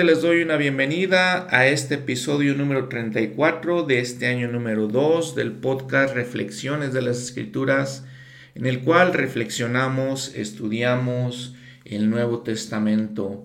[0.00, 5.34] Nuevamente les doy una bienvenida a este episodio número 34 de este año número 2
[5.34, 8.06] del podcast Reflexiones de las Escrituras,
[8.54, 11.54] en el cual reflexionamos, estudiamos
[11.84, 13.44] el Nuevo Testamento.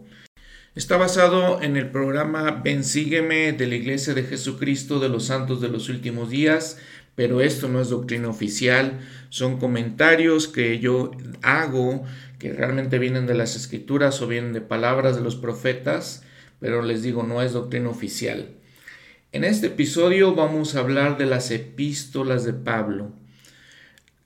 [0.76, 5.60] Está basado en el programa Ven Sígueme de la Iglesia de Jesucristo de los Santos
[5.60, 6.78] de los Últimos Días,
[7.16, 12.06] pero esto no es doctrina oficial, son comentarios que yo hago
[12.40, 16.25] que realmente vienen de las escrituras o vienen de palabras de los profetas,
[16.60, 18.50] pero les digo, no es doctrina oficial.
[19.32, 23.12] En este episodio vamos a hablar de las epístolas de Pablo.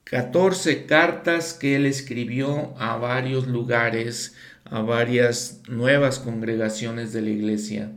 [0.04, 7.92] 14 cartas que él escribió a varios lugares, a varias nuevas congregaciones de la iglesia.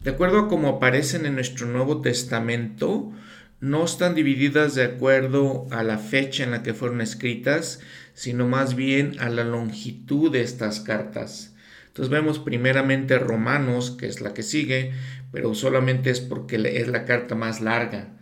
[0.00, 3.12] De acuerdo a como aparecen en nuestro Nuevo Testamento,
[3.60, 7.80] no están divididas de acuerdo a la fecha en la que fueron escritas,
[8.14, 11.54] sino más bien a la longitud de estas cartas.
[11.98, 14.92] Entonces vemos primeramente Romanos, que es la que sigue,
[15.32, 18.14] pero solamente es porque es la carta más larga.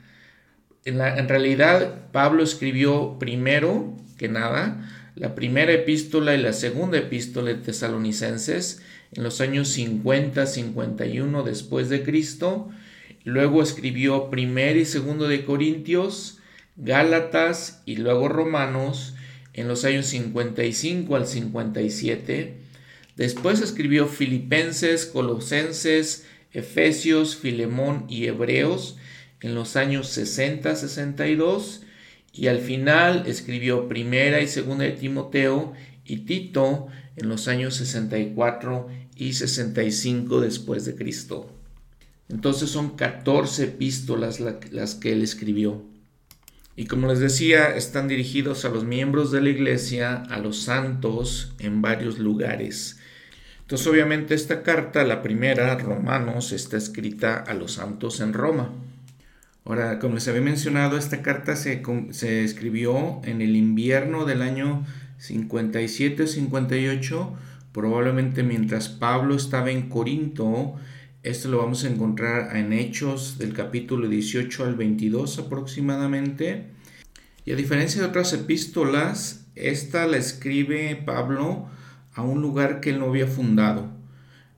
[0.86, 7.56] En, realidad, Pablo escribió primero que nada la primera epístola y la segunda epístola de
[7.56, 12.70] Tesalonicenses en los años 50-51 después de Cristo
[13.26, 16.38] Luego escribió primer y segundo de Corintios,
[16.76, 19.16] Gálatas y luego Romanos
[19.52, 22.65] en los años 55 al 57.
[23.16, 28.98] Después escribió Filipenses, Colosenses, Efesios, Filemón y Hebreos
[29.40, 31.80] en los años 60-62
[32.32, 35.72] y al final escribió Primera y Segunda de Timoteo
[36.04, 41.50] y Tito en los años 64 y 65 después de Cristo.
[42.28, 45.82] Entonces son 14 epístolas las que él escribió.
[46.78, 51.54] Y como les decía, están dirigidos a los miembros de la iglesia, a los santos
[51.58, 52.95] en varios lugares.
[53.66, 58.72] Entonces obviamente esta carta, la primera, Romanos, está escrita a los santos en Roma.
[59.64, 64.86] Ahora, como les había mencionado, esta carta se, se escribió en el invierno del año
[65.20, 67.32] 57-58,
[67.72, 70.76] probablemente mientras Pablo estaba en Corinto
[71.26, 76.66] esto lo vamos a encontrar en Hechos del capítulo 18 al 22 aproximadamente.
[77.44, 81.66] Y a diferencia de otras epístolas, esta la escribe Pablo
[82.16, 83.86] a un lugar que él no había fundado.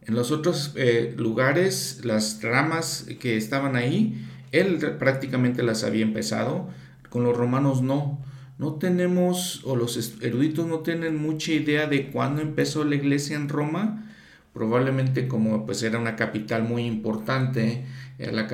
[0.00, 6.70] En los otros eh, lugares, las ramas que estaban ahí, él prácticamente las había empezado.
[7.10, 8.24] Con los romanos no.
[8.56, 13.50] No tenemos, o los eruditos no tienen mucha idea de cuándo empezó la iglesia en
[13.50, 14.08] Roma
[14.58, 17.84] probablemente como pues era una capital muy importante,
[18.18, 18.48] era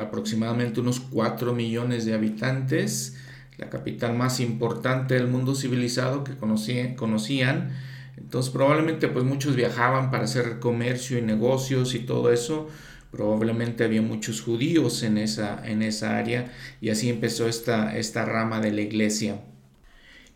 [0.00, 3.16] aproximadamente unos 4 millones de habitantes,
[3.56, 7.70] la capital más importante del mundo civilizado que conocían.
[8.28, 12.68] Entonces probablemente pues muchos viajaban para hacer comercio y negocios y todo eso.
[13.10, 16.52] Probablemente había muchos judíos en esa, en esa área
[16.82, 19.40] y así empezó esta, esta rama de la iglesia.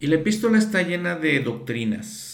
[0.01, 2.33] Y la epístola está llena de doctrinas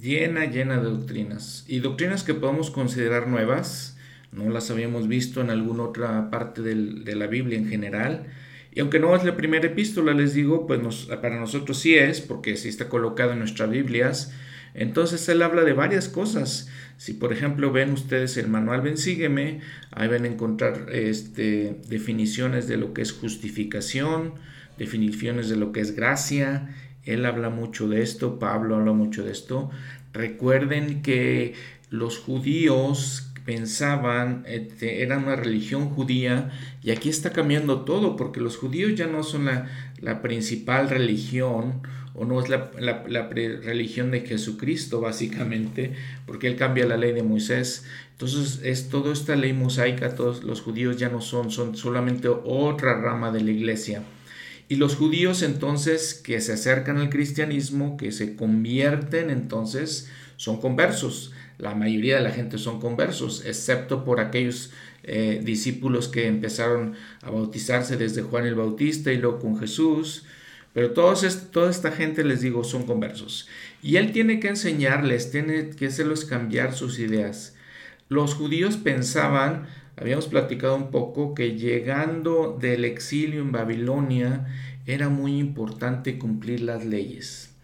[0.00, 1.64] llena, llena de doctrinas.
[1.68, 3.96] Y doctrinas que podemos considerar nuevas,
[4.32, 8.26] no las habíamos visto en alguna otra parte de la Biblia en general.
[8.74, 10.80] Y aunque no es la primera epístola, les digo, pues
[11.20, 14.32] para nosotros sí es, porque sí está colocado en nuestras Biblias.
[14.74, 16.68] Entonces él habla de varias cosas.
[16.96, 19.60] Si por ejemplo ven ustedes el manual Ven Sígueme,
[19.90, 24.34] ahí van a encontrar este, definiciones de lo que es justificación,
[24.78, 26.74] definiciones de lo que es gracia,
[27.04, 29.70] él habla mucho de esto, Pablo habla mucho de esto.
[30.12, 31.54] Recuerden que
[31.90, 36.50] los judíos pensaban, este, era una religión judía,
[36.82, 39.46] y aquí está cambiando todo, porque los judíos ya no son
[40.00, 41.82] la, principal religión,
[42.14, 42.70] o no es la,
[43.30, 45.94] religión de Jesucristo, básicamente,
[46.26, 47.84] porque él cambia la ley de Moisés.
[48.12, 53.00] Entonces, es toda esta ley mosaica, todos los judíos ya no son, son solamente otra
[53.00, 54.02] rama de la iglesia.
[54.68, 61.32] Y los judíos entonces que se acercan al cristianismo, que se convierten entonces, son conversos.
[61.58, 64.70] La mayoría de la gente son conversos, excepto por aquellos
[65.02, 70.24] eh, discípulos que empezaron a bautizarse desde Juan el Bautista y luego con Jesús.
[70.72, 73.48] Pero todos toda esta gente, les digo, son conversos.
[73.82, 77.54] Y él tiene que enseñarles, tiene que hacerlos cambiar sus ideas.
[78.08, 79.66] Los judíos pensaban
[79.96, 84.46] Habíamos platicado un poco que llegando del exilio en Babilonia
[84.86, 87.54] era muy importante cumplir las leyes.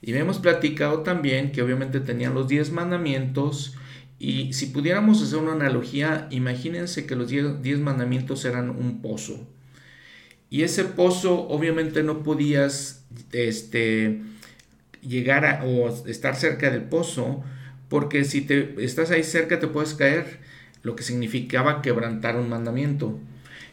[0.00, 3.76] Y hemos platicado también que obviamente tenían los diez mandamientos
[4.18, 9.46] y si pudiéramos hacer una analogía, imagínense que los diez, mandamientos eran un pozo.
[10.50, 14.22] Y ese pozo obviamente no podías este,
[15.02, 17.42] llegar a, o estar cerca del pozo
[17.88, 20.38] porque si te estás ahí cerca te puedes caer,
[20.82, 23.18] lo que significaba quebrantar un mandamiento.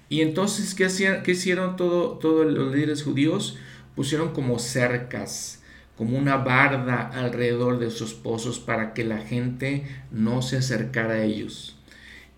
[0.09, 3.57] Y entonces, ¿qué, hacían, qué hicieron todos todo los líderes judíos?
[3.95, 5.63] Pusieron como cercas,
[5.97, 11.23] como una barda alrededor de sus pozos para que la gente no se acercara a
[11.23, 11.77] ellos.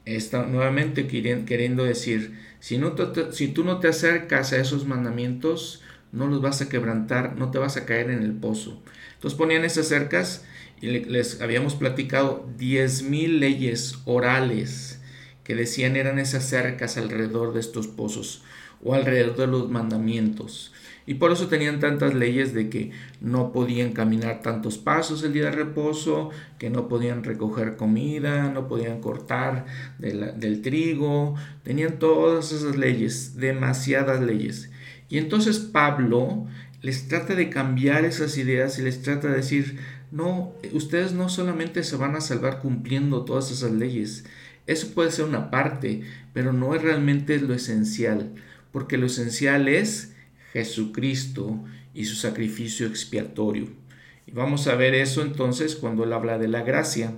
[0.05, 2.95] Está nuevamente queriendo decir, si, no
[3.31, 7.59] si tú no te acercas a esos mandamientos, no los vas a quebrantar, no te
[7.59, 8.81] vas a caer en el pozo.
[9.13, 10.45] Entonces ponían esas cercas
[10.81, 14.99] y les habíamos platicado 10.000 leyes orales
[15.43, 18.41] que decían eran esas cercas alrededor de estos pozos
[18.83, 20.73] o alrededor de los mandamientos.
[21.07, 22.91] Y por eso tenían tantas leyes de que
[23.21, 28.67] no podían caminar tantos pasos el día de reposo, que no podían recoger comida, no
[28.67, 29.65] podían cortar
[29.99, 31.35] del trigo.
[31.63, 34.71] Tenían todas esas leyes, demasiadas leyes.
[35.07, 36.47] Y entonces Pablo
[36.81, 39.79] les trata de cambiar esas ideas y les trata de decir,
[40.11, 44.25] no, ustedes no solamente se van a salvar cumpliendo todas esas leyes,
[44.67, 46.01] eso puede ser una parte,
[46.33, 48.33] pero no es realmente lo esencial,
[48.71, 50.14] porque lo esencial es
[50.55, 51.61] Jesucristo
[51.93, 53.67] y su sacrificio expiatorio.
[54.25, 57.13] Y vamos a ver eso entonces cuando él habla de la gracia.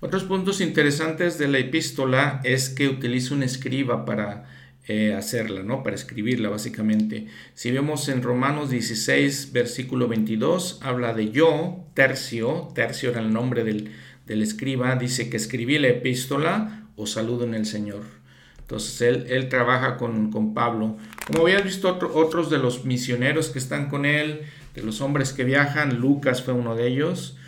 [0.00, 4.50] Otros puntos interesantes de la epístola es que utiliza un escriba para
[4.88, 5.84] eh, hacerla, ¿no?
[5.84, 7.28] Para escribirla básicamente.
[7.54, 13.62] Si vemos en Romanos 16, versículo 22, habla de yo, tercio, tercio era el nombre
[13.62, 13.92] del,
[14.26, 18.25] del escriba, dice que escribí la epístola o saludo en el Señor.
[18.66, 20.96] Entonces él, él trabaja con, con, Pablo.
[21.28, 24.42] Como habías visto otros de los misioneros que están con él,
[24.74, 27.38] de los hombres que viajan, Lucas fue uno de ellos,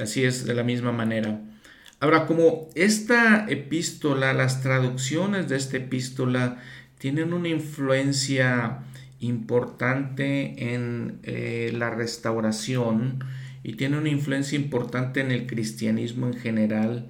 [0.00, 1.40] así es de la misma manera.
[2.00, 6.60] Ahora, como esta epístola, las traducciones de esta epístola
[6.98, 8.80] tienen una influencia
[9.20, 13.24] importante en eh, la restauración
[13.62, 17.08] y tienen una influencia importante en el cristianismo en general,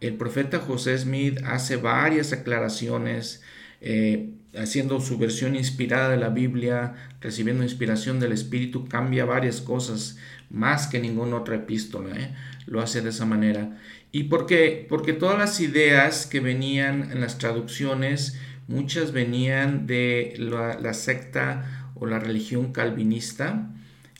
[0.00, 3.42] el profeta José Smith hace varias aclaraciones,
[3.80, 10.18] eh, haciendo su versión inspirada de la Biblia, recibiendo inspiración del Espíritu, cambia varias cosas
[10.50, 12.14] más que ninguna otra epístola.
[12.16, 12.34] ¿eh?
[12.66, 13.78] Lo hace de esa manera.
[14.12, 14.86] ¿Y por qué?
[14.88, 18.38] Porque todas las ideas que venían en las traducciones,
[18.68, 23.70] muchas venían de la, secta o la religión calvinista.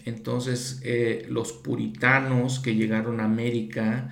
[0.04, 4.10] Entonces, eh, los puritanos que llegaron a América,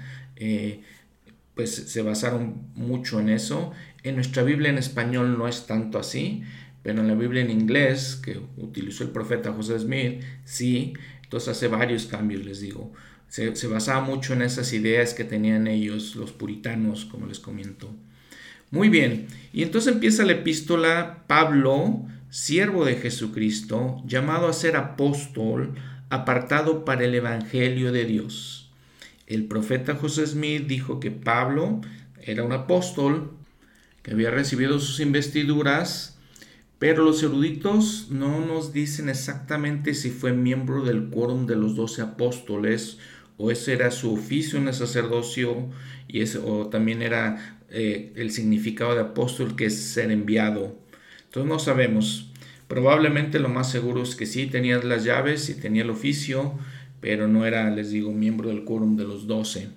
[1.55, 3.73] pues se basaron mucho en eso.
[4.03, 6.43] En nuestra Biblia en español no es tanto así,
[6.83, 10.93] pero en la Biblia en inglés, que utilizó el profeta José Smith, sí,
[11.23, 12.93] entonces hace varios cambios, les digo.
[13.29, 17.91] Se, basaba mucho en esas ideas que tenían ellos, los puritanos, como les comento.
[18.71, 25.75] Muy bien, y entonces empieza la epístola Pablo, siervo de Jesucristo, llamado a ser apóstol,
[26.11, 28.64] apartado para el Evangelio de Dios.
[29.27, 31.81] El profeta José Smith dijo que Pablo
[32.21, 33.33] era un apóstol
[34.03, 36.19] que había recibido sus investiduras,
[36.79, 42.03] pero los eruditos no nos dicen exactamente si fue miembro del quórum de los doce
[42.03, 42.99] apóstoles
[43.39, 45.71] o ese era su oficio en el sacerdocio
[46.07, 50.77] y ese, o también era eh, el significado de apóstol que es ser enviado.
[51.25, 52.31] Entonces no sabemos.
[52.69, 56.55] Probablemente lo más seguro es que sí tenía las llaves y tenía el oficio,
[57.05, 59.69] pero no era, les digo, miembro del quórum de los doce.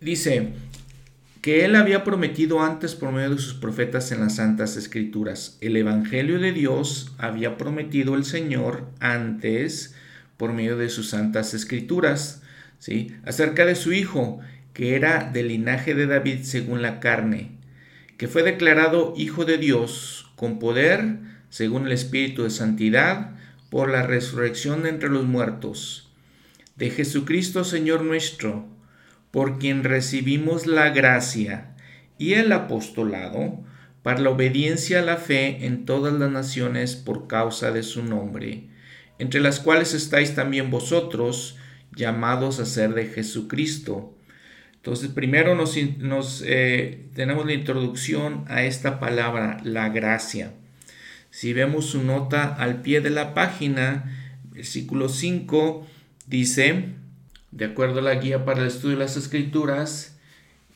[0.00, 0.48] Dice
[1.40, 5.58] que él había prometido antes por medio de sus profetas en las Santas Escrituras.
[5.60, 9.94] El Evangelio de Dios había prometido el Señor antes
[10.38, 12.42] por medio de sus Santas Escrituras,
[12.80, 13.14] ¿sí?
[13.24, 14.40] acerca de su Hijo,
[14.72, 17.52] que era del linaje de David según la carne,
[18.16, 21.18] que fue declarado Hijo de Dios con poder
[21.48, 23.36] según el Espíritu de Santidad,
[23.72, 26.12] por la resurrección entre los muertos,
[26.76, 28.68] de Jesucristo Señor nuestro,
[29.30, 31.74] por quien recibimos la gracia
[32.18, 33.64] y el apostolado
[34.02, 38.68] para la obediencia a la fe en todas las naciones por causa de su nombre,
[39.18, 41.56] entre las cuales estáis también vosotros,
[41.96, 44.14] llamados a ser de Jesucristo.
[44.74, 50.52] Entonces, primero nos, nos eh, tenemos la introducción a esta palabra, la gracia.
[51.32, 55.86] Si vemos su nota al pie de la página, versículo 5
[56.26, 56.90] dice,
[57.50, 60.18] de acuerdo a la guía para el estudio de las escrituras,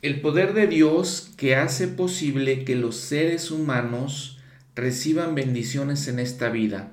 [0.00, 4.38] el poder de Dios que hace posible que los seres humanos
[4.74, 6.90] reciban bendiciones en esta vida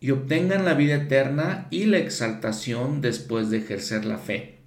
[0.00, 4.58] y obtengan la vida eterna y la exaltación después de ejercer la fe,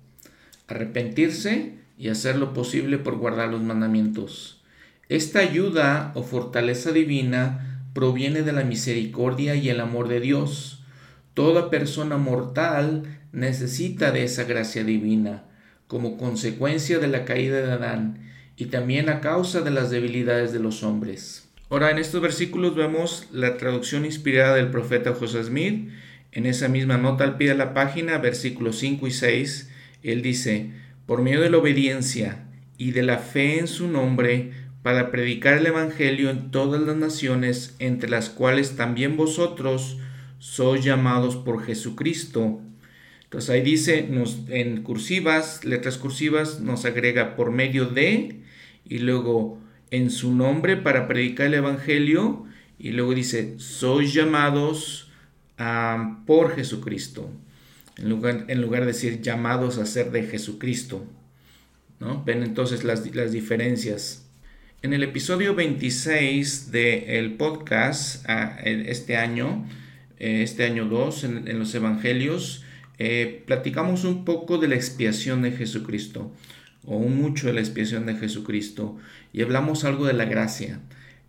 [0.69, 4.63] arrepentirse y hacer lo posible por guardar los mandamientos.
[5.09, 10.83] Esta ayuda o fortaleza divina proviene de la misericordia y el amor de Dios.
[11.33, 15.45] Toda persona mortal necesita de esa gracia divina,
[15.87, 18.19] como consecuencia de la caída de Adán
[18.57, 21.47] y también a causa de las debilidades de los hombres.
[21.69, 25.89] Ahora, en estos versículos vemos la traducción inspirada del profeta José Smith.
[26.33, 29.71] En esa misma nota al pie de la página, versículos 5 y 6,
[30.03, 30.71] él dice,
[31.05, 32.43] por medio de la obediencia
[32.77, 34.51] y de la fe en su nombre,
[34.85, 39.97] para predicar el Evangelio en todas las naciones, entre las cuales también vosotros
[40.37, 42.61] sois llamados por Jesucristo.
[43.23, 48.43] Entonces ahí dice, nos, en cursivas, letras cursivas, nos agrega por medio de,
[48.87, 49.57] y luego
[49.89, 52.45] en su nombre para predicar el Evangelio,
[52.77, 55.11] y luego dice, sois llamados
[56.27, 57.27] por Jesucristo,
[57.97, 61.03] en lugar, en lugar de decir llamados a ser de Jesucristo.
[61.99, 62.23] ¿no?
[62.23, 64.24] Ven entonces las, las diferencias.
[64.85, 69.65] En el episodio 26 del podcast ah, este año,
[70.19, 72.63] eh, este año 2, en, los Evangelios,
[72.99, 76.31] eh, platicamos un poco de la expiación de Jesucristo,
[76.85, 78.95] o mucho de la expiación de Jesucristo,
[79.33, 80.79] y hablamos algo de la gracia.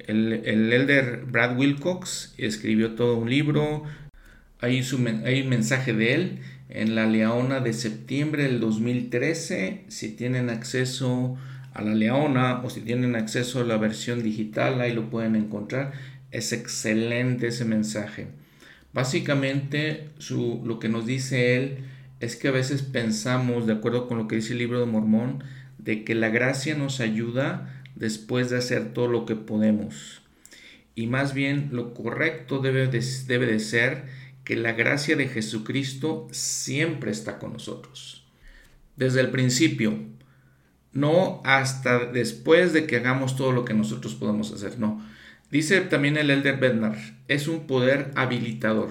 [0.01, 3.85] El, el elder Brad Wilcox escribió todo un libro,
[4.61, 4.85] hay,
[5.25, 11.39] hay un mensaje de él en la Leona de septiembre del 2013, si tienen acceso
[11.76, 15.92] a la Leona o si tienen acceso a la versión digital, ahí lo pueden encontrar.
[16.30, 18.28] Es excelente ese mensaje.
[18.95, 21.78] Básicamente su, lo que nos dice él
[22.21, 25.45] es que a veces pensamos, de acuerdo con lo que dice el libro de Mormón,
[25.76, 30.23] de que la gracia nos ayuda después de hacer todo lo que podemos.
[30.95, 34.04] Y más bien lo correcto debe de, debe de ser
[34.45, 38.25] que la gracia de Jesucristo siempre está con nosotros.
[38.97, 39.99] Desde el principio,
[40.97, 45.05] no hasta después de que hagamos todo lo que nosotros podemos hacer, no.
[45.50, 46.97] Dice también el Elder Bednar,
[47.29, 48.91] es un poder habilitador,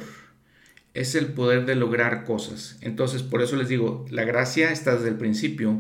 [0.93, 2.77] es el poder de lograr cosas.
[2.81, 5.79] Entonces, por eso les digo, la gracia está desde el principio,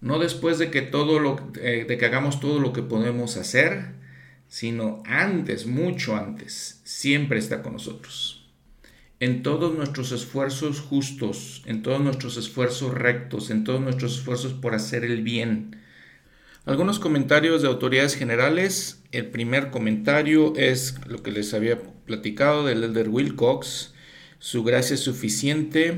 [0.00, 3.96] no después de que todo lo eh, de que hagamos todo lo que podemos hacer,
[4.46, 8.37] sino antes, mucho antes, siempre está con nosotros
[9.20, 14.74] en todos nuestros esfuerzos justos, en todos nuestros esfuerzos rectos, en todos nuestros esfuerzos por
[14.74, 15.76] hacer el bien.
[16.64, 19.02] Algunos comentarios de autoridades generales.
[19.10, 23.94] El primer comentario es lo que les había platicado del Elder Wilcox.
[24.38, 25.96] Su gracia es suficiente.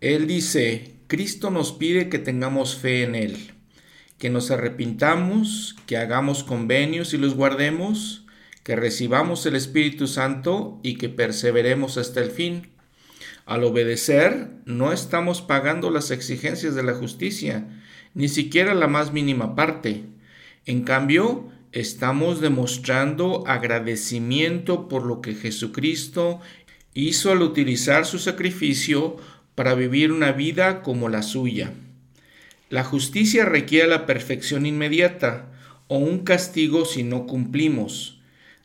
[0.00, 3.52] Él dice, Cristo nos pide que tengamos fe en Él,
[4.18, 8.23] que nos arrepintamos, que hagamos convenios y los guardemos,
[8.64, 12.70] que recibamos el Espíritu Santo y que perseveremos hasta el fin.
[13.44, 17.68] Al obedecer, no estamos pagando las exigencias de la justicia,
[18.14, 20.04] ni siquiera la más mínima parte.
[20.64, 26.40] En cambio, estamos demostrando agradecimiento por lo que Jesucristo
[26.94, 29.18] hizo al utilizar su sacrificio
[29.54, 31.72] para vivir una vida como la suya.
[32.70, 35.52] La justicia requiere la perfección inmediata
[35.86, 38.13] o un castigo si no cumplimos.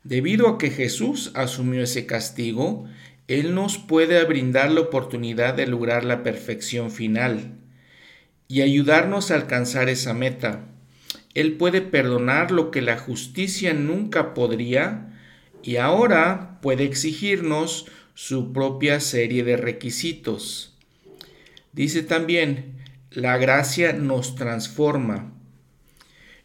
[0.03, 2.85] Debido a que Jesús asumió ese castigo,
[3.27, 7.55] Él nos puede brindar la oportunidad de lograr la perfección final
[8.47, 10.65] y ayudarnos a alcanzar esa meta.
[11.33, 15.13] Él puede perdonar lo que la justicia nunca podría
[15.61, 20.75] y ahora puede exigirnos su propia serie de requisitos.
[21.71, 22.79] Dice también,
[23.11, 25.33] la gracia nos transforma.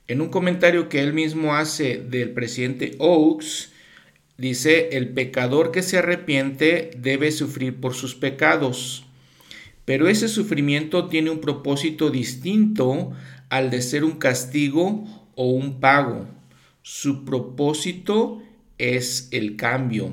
[0.07, 3.73] En un comentario que él mismo hace del presidente Oaks,
[4.37, 9.07] dice, el pecador que se arrepiente debe sufrir por sus pecados,
[9.87, 13.13] pero ese sufrimiento tiene un propósito distinto
[13.49, 15.05] al de ser un castigo
[15.37, 16.27] o un pago.
[16.83, 18.43] Su propósito
[18.77, 20.13] es el cambio.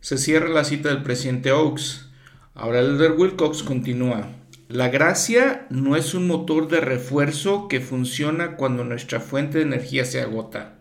[0.00, 2.08] Se cierra la cita del presidente Oaks.
[2.54, 4.37] Ahora el de Wilcox continúa.
[4.68, 10.04] La gracia no es un motor de refuerzo que funciona cuando nuestra fuente de energía
[10.04, 10.80] se agota,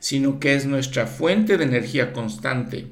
[0.00, 2.86] sino que es nuestra fuente de energía constante.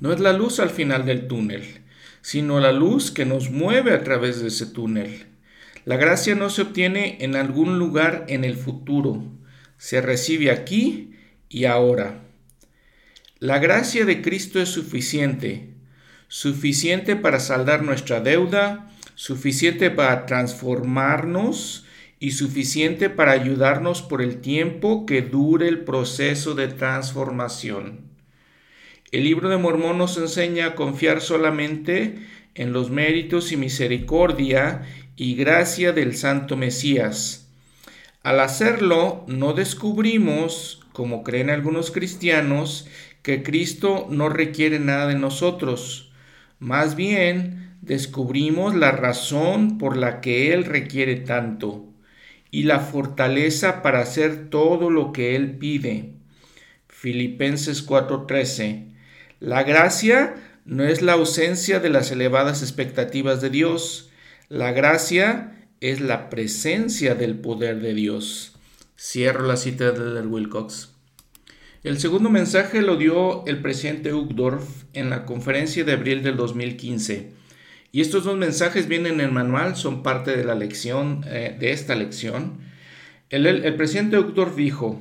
[0.00, 1.82] No es la luz al final del túnel,
[2.22, 5.26] sino la luz que nos mueve a través de ese túnel.
[5.84, 9.22] La gracia no se obtiene en algún lugar en el futuro,
[9.76, 11.12] se recibe aquí
[11.50, 12.22] y ahora.
[13.38, 15.74] La gracia de Cristo es suficiente,
[16.26, 21.84] suficiente para saldar nuestra deuda, suficiente para transformarnos
[22.20, 28.02] y suficiente para ayudarnos por el tiempo que dure el proceso de transformación.
[29.10, 32.18] El libro de Mormón nos enseña a confiar solamente
[32.54, 34.82] en los méritos y misericordia
[35.16, 37.48] y gracia del Santo Mesías.
[38.22, 42.86] Al hacerlo, no descubrimos, como creen algunos cristianos,
[43.22, 46.12] que Cristo no requiere nada de nosotros.
[46.58, 51.84] Más bien, descubrimos la razón por la que Él requiere tanto
[52.50, 56.14] y la fortaleza para hacer todo lo que Él pide.
[56.88, 58.94] Filipenses 4:13.
[59.40, 64.10] La gracia no es la ausencia de las elevadas expectativas de Dios.
[64.48, 68.56] La gracia es la presencia del poder de Dios.
[68.98, 70.94] Cierro la cita de Wilcox.
[71.84, 77.35] El segundo mensaje lo dio el presidente Uchtdorf en la conferencia de abril del 2015.
[77.96, 81.72] Y estos dos mensajes vienen en el manual, son parte de la lección, eh, de
[81.72, 82.58] esta lección.
[83.30, 85.00] El, el, presidente Uchtdorf dijo,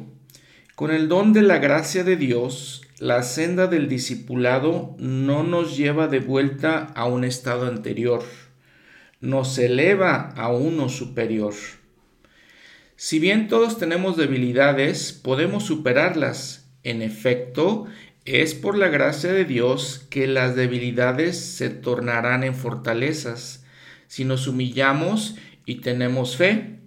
[0.75, 6.08] con el don de la gracia de Dios, la senda del discipulado no nos lleva
[6.08, 8.24] de vuelta a un estado anterior,
[9.20, 11.54] nos eleva a uno superior.
[12.96, 16.62] Si bien todos tenemos debilidades, podemos superarlas.
[16.84, 17.88] En efecto,
[18.25, 23.63] es por la gracia de Dios que las debilidades se tornarán en fortalezas
[24.08, 26.79] si nos humillamos y tenemos fe.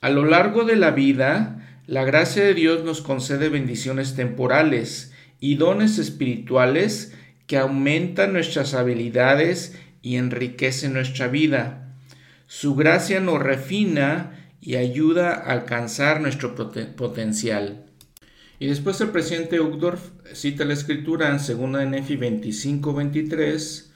[0.00, 5.56] A lo largo de la vida, la gracia de Dios nos concede bendiciones temporales y
[5.56, 7.12] dones espirituales
[7.48, 11.96] que aumentan nuestras habilidades y enriquecen nuestra vida.
[12.46, 17.87] Su gracia nos refina y ayuda a alcanzar nuestro potencial.
[18.60, 23.86] Y después el presidente Uchtdorf cita la escritura en 2 Nefi 25-23,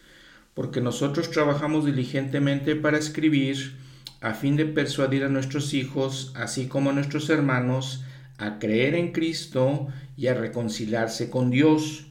[0.54, 3.76] porque nosotros trabajamos diligentemente para escribir
[4.20, 8.04] a fin de persuadir a nuestros hijos, así como a nuestros hermanos,
[8.38, 12.06] a creer en Cristo y a reconciliarse con Dios,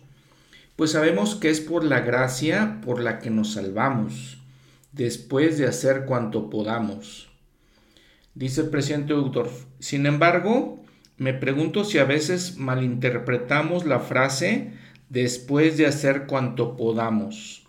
[0.76, 4.40] pues sabemos que es por la gracia por la que nos salvamos,
[4.92, 7.30] después de hacer cuanto podamos.
[8.36, 10.81] Dice el presidente Uchtdorf, sin embargo,
[11.18, 14.72] me pregunto si a veces malinterpretamos la frase
[15.10, 17.64] después de hacer cuanto podamos.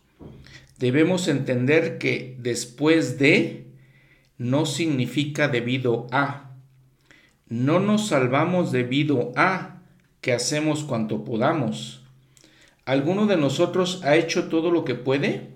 [0.79, 3.67] Debemos entender que después de
[4.39, 6.51] no significa debido a.
[7.49, 9.83] No nos salvamos debido a
[10.21, 12.03] que hacemos cuanto podamos.
[12.85, 15.51] ¿Alguno de nosotros ha hecho todo lo que puede?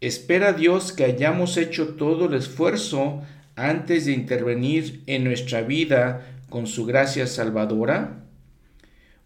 [0.00, 3.22] ¿Espera Dios que hayamos hecho todo el esfuerzo
[3.54, 8.26] antes de intervenir en nuestra vida con su gracia salvadora?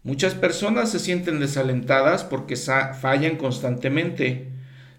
[0.01, 4.47] Muchas personas se sienten desalentadas porque fallan constantemente.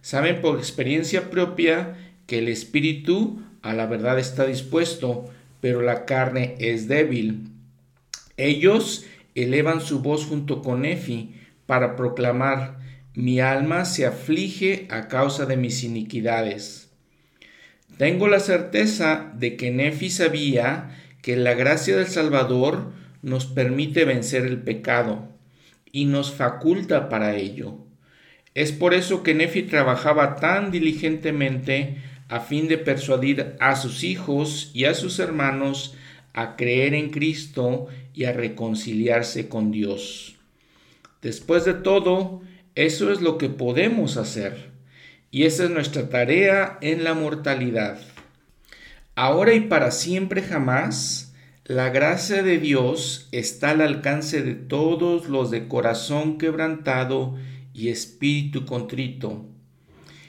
[0.03, 5.25] Saben por experiencia propia que el espíritu a la verdad está dispuesto,
[5.63, 7.49] pero la carne es débil.
[8.37, 12.79] Ellos elevan su voz junto con Efi para proclamar,
[13.15, 16.91] mi alma se aflige a causa de mis iniquidades.
[17.97, 24.45] Tengo la certeza de que Nefi sabía que la gracia del Salvador nos permite vencer
[24.47, 25.29] el pecado
[25.91, 27.79] y nos faculta para ello.
[28.55, 34.71] Es por eso que Nefi trabajaba tan diligentemente a fin de persuadir a sus hijos
[34.75, 35.95] y a sus hermanos
[36.35, 40.37] a creer en Cristo y a reconciliarse con Dios.
[41.23, 42.43] Después de todo,
[42.75, 44.71] eso es lo que podemos hacer
[45.31, 47.99] y esa es nuestra tarea en la mortalidad.
[49.21, 55.51] Ahora y para siempre jamás, la gracia de Dios está al alcance de todos los
[55.51, 57.35] de corazón quebrantado
[57.75, 59.45] y espíritu contrito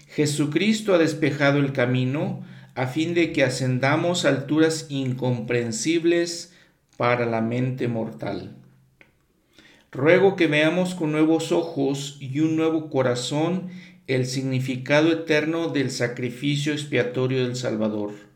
[0.07, 6.55] Jesucristo ha despejado el camino a fin de que ascendamos a alturas incomprensibles
[6.97, 8.55] para la mente mortal.
[9.91, 13.69] Ruego que veamos con nuevos ojos y un nuevo corazón
[14.07, 18.28] el significado eterno del sacrificio expiatorio del Salvador.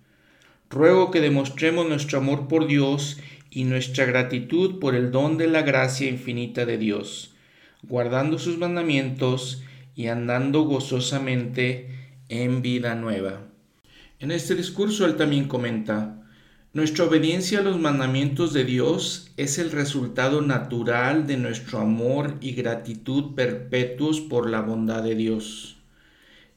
[0.74, 3.20] Ruego que demostremos nuestro amor por Dios
[3.52, 7.36] y nuestra gratitud por el don de la gracia infinita de Dios,
[7.84, 9.62] guardando sus mandamientos
[9.96, 11.90] y andando gozosamente
[12.28, 13.42] en vida nueva.
[14.18, 16.24] En este discurso él también comenta,
[16.74, 22.54] nuestra obediencia a los mandamientos de Dios es el resultado natural de nuestro amor y
[22.54, 25.78] gratitud perpetuos por la bondad de Dios.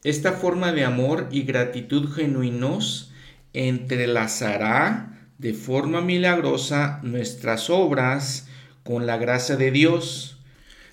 [0.04, 3.12] Esta forma de amor y gratitud genuinos
[3.56, 8.48] entrelazará de forma milagrosa nuestras obras
[8.84, 10.36] con la gracia de Dios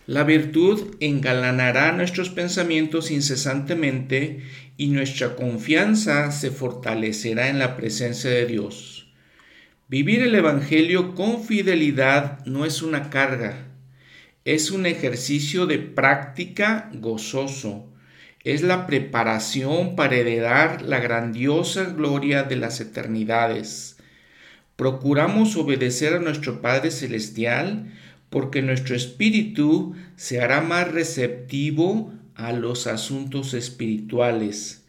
[0.06, 4.44] la virtud engalanará nuestros pensamientos incesantemente
[4.76, 9.14] y nuestra confianza se fortalecerá en la presencia de Dios.
[9.88, 13.68] Vivir el Evangelio con fidelidad no es una carga,
[14.44, 17.90] es un ejercicio de práctica gozoso.
[18.44, 23.96] Es la preparación para heredar la grandiosa gloria de las eternidades.
[24.76, 27.94] Procuramos obedecer a nuestro Padre Celestial
[28.30, 34.84] porque nuestro espíritu se hará más receptivo a los asuntos espirituales.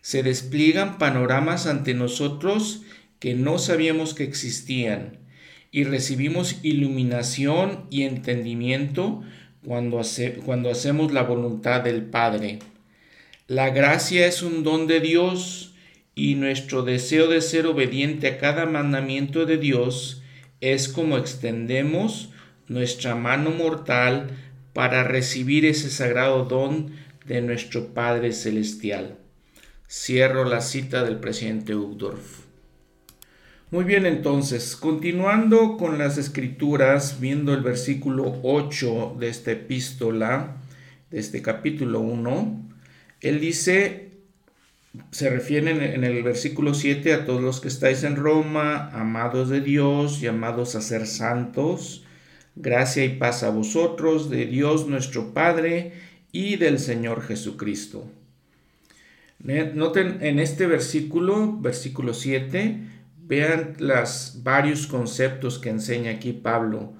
[0.00, 2.82] Se despliegan panoramas ante nosotros
[3.20, 5.18] que no sabíamos que existían
[5.70, 9.22] y recibimos iluminación y entendimiento
[9.64, 10.00] cuando,
[10.44, 12.58] cuando hacemos la voluntad del Padre.
[13.48, 15.72] La gracia es un don de Dios
[16.14, 20.22] y nuestro deseo de ser obediente a cada mandamiento de Dios
[20.60, 22.28] es como extendemos
[22.66, 24.32] nuestra mano mortal
[24.74, 26.90] para recibir ese sagrado don
[27.24, 29.16] de nuestro Padre Celestial.
[29.88, 32.40] Cierro la cita del presidente Uchtdorf.
[33.70, 40.58] Muy bien, entonces, continuando con las escrituras, viendo el versículo 8 de esta epístola,
[41.10, 42.67] de este capítulo 1,
[43.20, 44.10] él dice,
[45.10, 49.60] se refiere en el versículo 7 a todos los que estáis en Roma, amados de
[49.60, 52.04] Dios, llamados a ser santos,
[52.56, 55.92] gracia y paz a vosotros, de Dios nuestro Padre
[56.32, 58.06] y del Señor Jesucristo.
[59.40, 62.88] Noten en este versículo, versículo 7,
[63.28, 66.94] Vean los varios conceptos que enseña aquí Pablo.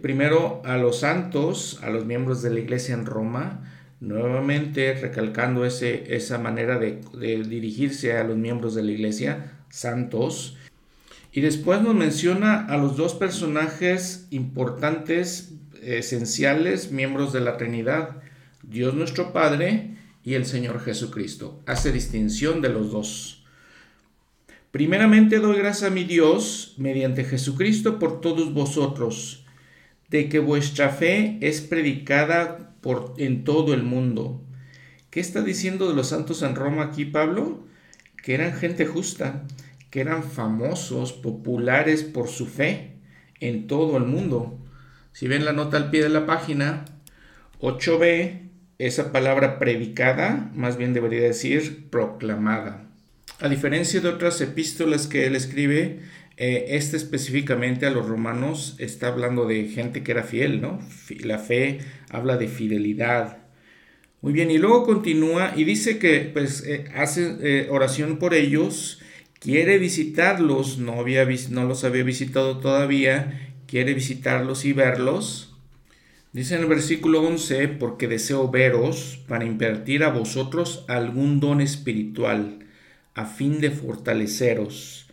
[0.00, 3.60] Primero a los santos, a los miembros de la iglesia en Roma,
[4.00, 10.56] nuevamente recalcando ese, esa manera de, de dirigirse a los miembros de la iglesia, santos.
[11.32, 18.22] Y después nos menciona a los dos personajes importantes, esenciales, miembros de la Trinidad,
[18.62, 21.60] Dios nuestro Padre y el Señor Jesucristo.
[21.66, 23.44] Hace distinción de los dos.
[24.70, 29.44] Primeramente doy gracias a mi Dios mediante Jesucristo por todos vosotros,
[30.10, 32.69] de que vuestra fe es predicada
[33.18, 34.42] en todo el mundo.
[35.10, 37.64] ¿Qué está diciendo de los santos en Roma aquí Pablo?
[38.22, 39.44] Que eran gente justa,
[39.90, 42.92] que eran famosos, populares por su fe
[43.40, 44.58] en todo el mundo.
[45.12, 46.84] Si ven la nota al pie de la página,
[47.60, 52.86] 8b, esa palabra predicada, más bien debería decir proclamada.
[53.40, 56.00] A diferencia de otras epístolas que él escribe,
[56.36, 60.80] eh, este específicamente a los romanos está hablando de gente que era fiel, ¿no?
[61.22, 61.80] La fe
[62.10, 63.38] habla de fidelidad.
[64.20, 69.00] Muy bien, y luego continúa y dice que pues eh, hace eh, oración por ellos,
[69.38, 75.56] quiere visitarlos, no, había, no los había visitado todavía, quiere visitarlos y verlos.
[76.32, 82.66] Dice en el versículo 11, porque deseo veros para invertir a vosotros algún don espiritual
[83.14, 85.08] a fin de fortaleceros.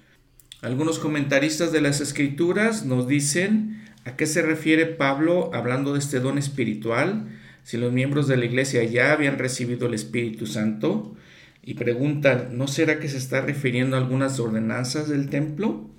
[0.61, 6.21] Algunos comentaristas de las escrituras nos dicen a qué se refiere Pablo hablando de este
[6.21, 7.27] don espiritual,
[7.63, 11.13] si los miembros de la iglesia ya habían recibido el Espíritu Santo,
[11.61, 15.89] y preguntan, ¿no será que se está refiriendo a algunas ordenanzas del templo?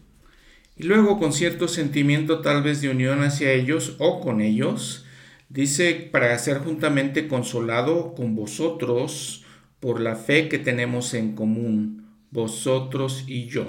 [0.74, 5.04] Y luego, con cierto sentimiento tal vez de unión hacia ellos o con ellos,
[5.50, 9.44] dice, para ser juntamente consolado con vosotros,
[9.80, 13.66] por la fe que tenemos en común, vosotros y yo.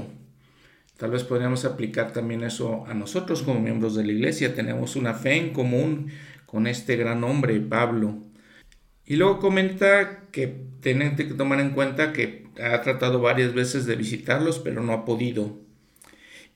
[0.99, 4.53] Tal vez podríamos aplicar también eso a nosotros como miembros de la iglesia.
[4.53, 6.11] Tenemos una fe en común
[6.45, 8.17] con este gran hombre, Pablo.
[9.05, 13.95] Y luego comenta que tienen que tomar en cuenta que ha tratado varias veces de
[13.95, 15.57] visitarlos, pero no ha podido.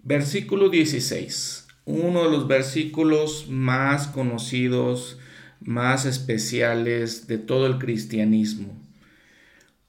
[0.04, 1.68] Versículo 16.
[1.86, 5.20] Uno de los versículos más conocidos,
[5.62, 8.84] más especiales de todo el cristianismo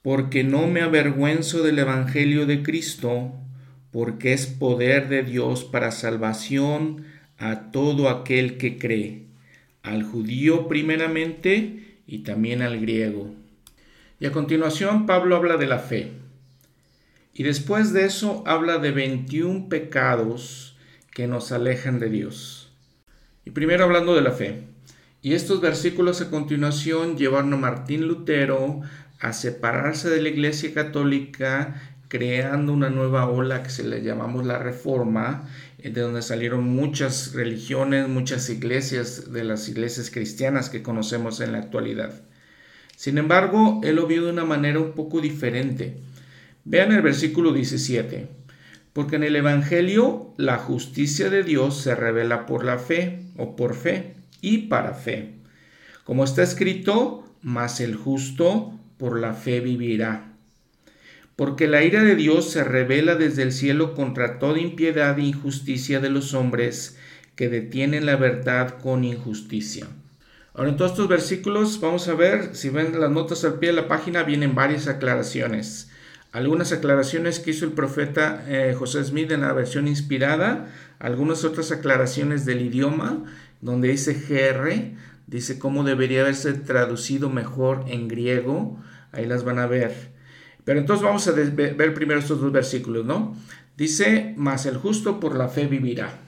[0.04, 3.32] porque no me avergüenzo del Evangelio de Cristo,
[3.94, 7.04] porque es poder de Dios para salvación
[7.38, 9.26] a todo aquel que cree,
[9.84, 13.32] al judío primeramente y también al griego.
[14.18, 16.10] Y a continuación Pablo habla de la fe.
[17.34, 20.76] Y después de eso habla de 21 pecados
[21.12, 22.72] que nos alejan de Dios.
[23.44, 24.64] Y primero hablando de la fe.
[25.22, 28.80] Y estos versículos a continuación llevaron a Martín Lutero
[29.20, 34.58] a separarse de la Iglesia Católica, creando una nueva ola que se le llamamos la
[34.58, 41.40] Reforma, eh, de donde salieron muchas religiones, muchas iglesias de las iglesias cristianas que conocemos
[41.40, 42.22] en la actualidad.
[42.96, 45.96] Sin embargo, él lo vio de una manera un poco diferente.
[46.64, 48.28] Vean el versículo 17.
[48.92, 53.74] Porque en el Evangelio la justicia de Dios se revela por la fe o por
[53.74, 55.34] fe y para fe.
[56.04, 60.33] Como está escrito, mas el justo por la fe vivirá.
[61.36, 66.00] Porque la ira de Dios se revela desde el cielo contra toda impiedad e injusticia
[66.00, 66.96] de los hombres
[67.34, 69.88] que detienen la verdad con injusticia.
[70.54, 73.76] Ahora en todos estos versículos vamos a ver, si ven las notas al pie de
[73.76, 75.90] la página, vienen varias aclaraciones.
[76.30, 81.72] Algunas aclaraciones que hizo el profeta eh, José Smith en la versión inspirada, algunas otras
[81.72, 83.24] aclaraciones del idioma,
[83.60, 84.94] donde dice GR,
[85.26, 90.13] dice cómo debería haberse traducido mejor en griego, ahí las van a ver.
[90.64, 93.36] Pero entonces vamos a ver primero estos dos versículos, ¿no?
[93.76, 96.20] Dice, mas el justo por la fe vivirá.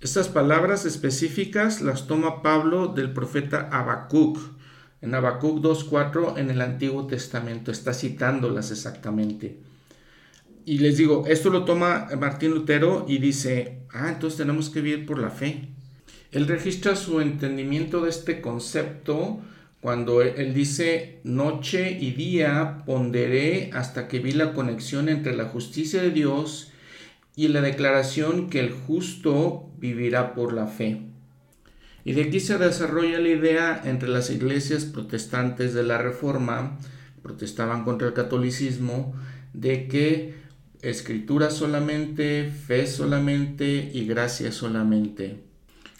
[0.00, 4.38] Estas palabras específicas las toma Pablo del profeta Habacuc.
[5.00, 9.58] En Habacuc 2.4 en el Antiguo Testamento está citándolas exactamente.
[10.66, 15.06] Y les digo, esto lo toma Martín Lutero y dice, ah, entonces tenemos que vivir
[15.06, 15.68] por la fe.
[16.32, 19.40] Él registra su entendimiento de este concepto
[19.80, 26.02] cuando él dice, noche y día ponderé hasta que vi la conexión entre la justicia
[26.02, 26.72] de Dios
[27.36, 31.02] y la declaración que el justo vivirá por la fe.
[32.04, 36.78] Y de aquí se desarrolla la idea entre las iglesias protestantes de la Reforma,
[37.22, 39.14] protestaban contra el catolicismo,
[39.52, 40.34] de que
[40.82, 45.45] escritura solamente, fe solamente y gracia solamente.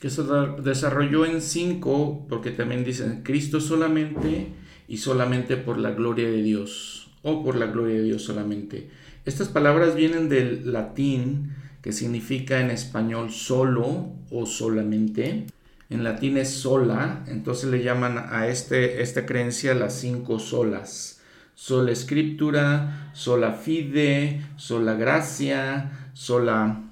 [0.07, 0.23] Que se
[0.63, 4.53] desarrolló en cinco, porque también dicen Cristo solamente
[4.87, 8.89] y solamente por la gloria de Dios, o por la gloria de Dios solamente.
[9.25, 15.47] Estas palabras vienen del latín, que significa en español solo o solamente.
[15.91, 21.21] En latín es sola, entonces le llaman a este, esta creencia las cinco solas
[21.57, 26.83] sola escritura, sola fide, sola gracia, sola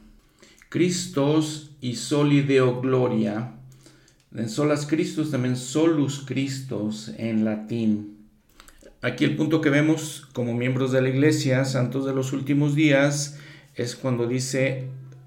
[0.68, 3.52] Christos y solideo gloria.
[4.34, 8.26] En solas Christus también solus Christos en latín.
[9.02, 13.38] Aquí el punto que vemos como miembros de la iglesia, santos de los últimos días,
[13.74, 14.86] es cuando dice,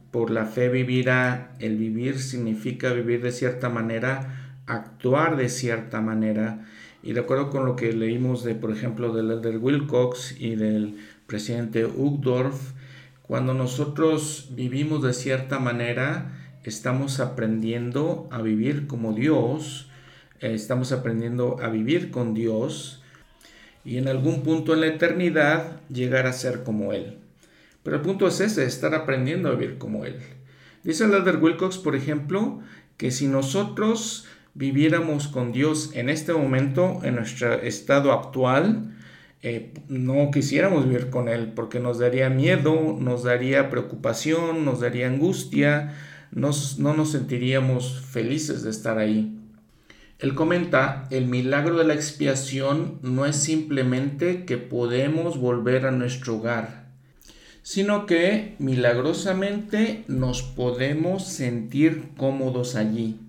[0.10, 6.66] por la fe vivirá, el vivir significa vivir de cierta manera, actuar de cierta manera
[7.04, 10.98] y de acuerdo con lo que leímos de, por ejemplo, del Elder Wilcox y del
[11.28, 12.72] presidente Uchtdorf,
[13.22, 16.34] cuando nosotros vivimos de cierta manera,
[16.68, 19.90] estamos aprendiendo a vivir como Dios,
[20.40, 23.02] eh, estamos aprendiendo a vivir con Dios
[23.86, 27.20] y en algún punto en la eternidad llegar a ser como Él.
[27.84, 30.18] Pero el punto es ese, estar aprendiendo a vivir como Él.
[30.84, 32.60] Dice el Elder Wilcox, por ejemplo,
[32.98, 38.94] que si nosotros viviéramos con Dios en este momento, en nuestro estado actual,
[39.42, 45.08] eh, no quisiéramos vivir con Él porque nos daría miedo, nos daría preocupación, nos daría
[45.08, 45.94] angustia,
[46.32, 49.38] no nos sentiríamos felices de estar ahí.
[50.20, 56.38] Él comenta, el milagro de la expiación no es simplemente que podemos volver a nuestro
[56.38, 56.88] hogar,
[57.62, 63.20] sino que milagrosamente nos podemos sentir cómodos allí.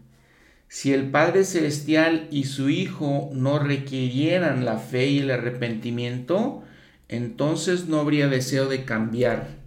[0.69, 6.63] Si el Padre Celestial y su Hijo no requirieran la fe y el arrepentimiento,
[7.09, 9.58] entonces no habría deseo de cambiar.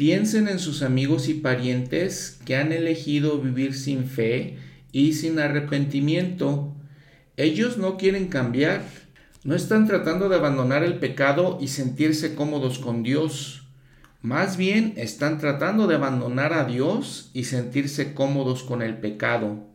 [0.00, 4.56] Piensen en sus amigos y parientes que han elegido vivir sin fe
[4.92, 6.74] y sin arrepentimiento.
[7.36, 8.80] Ellos no quieren cambiar.
[9.44, 13.66] No están tratando de abandonar el pecado y sentirse cómodos con Dios.
[14.22, 19.66] Más bien están tratando de abandonar a Dios y sentirse cómodos con el pecado.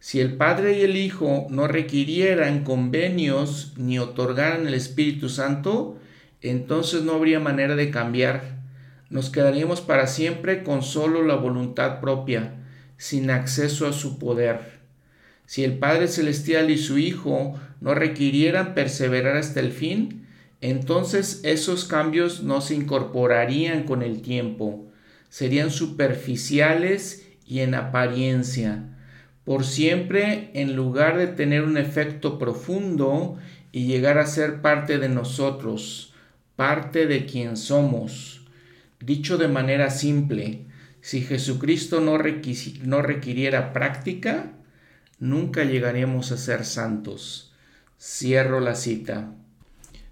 [0.00, 5.98] Si el Padre y el Hijo no requirieran convenios ni otorgaran el Espíritu Santo,
[6.42, 8.55] entonces no habría manera de cambiar.
[9.10, 12.54] Nos quedaríamos para siempre con solo la voluntad propia,
[12.96, 14.80] sin acceso a su poder.
[15.46, 20.26] Si el Padre Celestial y su Hijo no requirieran perseverar hasta el fin,
[20.60, 24.86] entonces esos cambios no se incorporarían con el tiempo,
[25.28, 28.96] serían superficiales y en apariencia
[29.46, 33.38] por siempre en lugar de tener un efecto profundo
[33.70, 36.12] y llegar a ser parte de nosotros,
[36.56, 38.35] parte de quien somos.
[39.00, 40.66] Dicho de manera simple,
[41.00, 44.52] si Jesucristo no, requiriera práctica,
[45.18, 47.54] nunca llegaríamos a ser santos.
[48.00, 49.32] Cierro la cita.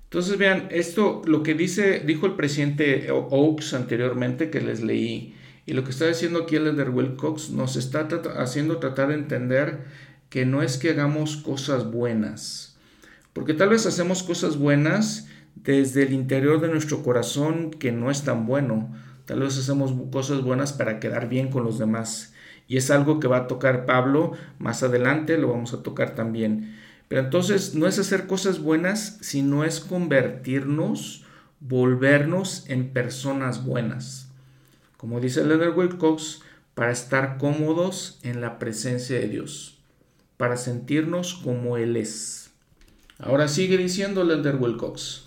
[0.04, 5.34] Entonces vean, esto lo que dice, dijo el presidente Oaks anteriormente que les leí,
[5.66, 9.84] y lo que está diciendo aquí el Elder Wilcox nos está haciendo tratar de entender
[10.28, 12.76] que no es que hagamos cosas buenas,
[13.32, 18.22] porque tal vez hacemos cosas buenas desde el interior de nuestro corazón que no es
[18.24, 18.94] tan bueno.
[19.24, 22.34] Tal vez hacemos cosas buenas para quedar bien con los demás.
[22.66, 26.76] Y es algo que va a tocar Pablo más adelante, lo vamos a tocar también.
[27.08, 31.24] Pero entonces no es hacer cosas buenas, sino es convertirnos,
[31.60, 34.24] volvernos en personas buenas
[35.04, 36.40] como dice Leonard Wilcox,
[36.74, 39.76] para estar cómodos en la presencia de Dios,
[40.38, 42.52] para sentirnos como Él es.
[43.18, 45.26] Ahora sigue diciendo Leonard Wilcox,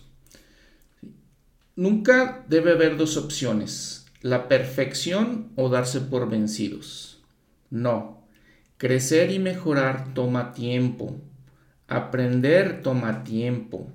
[1.77, 7.23] nunca debe haber dos opciones, la perfección o darse por vencidos.
[7.69, 8.17] No,
[8.77, 11.19] Crecer y mejorar toma tiempo.
[11.87, 13.87] Aprender toma tiempo.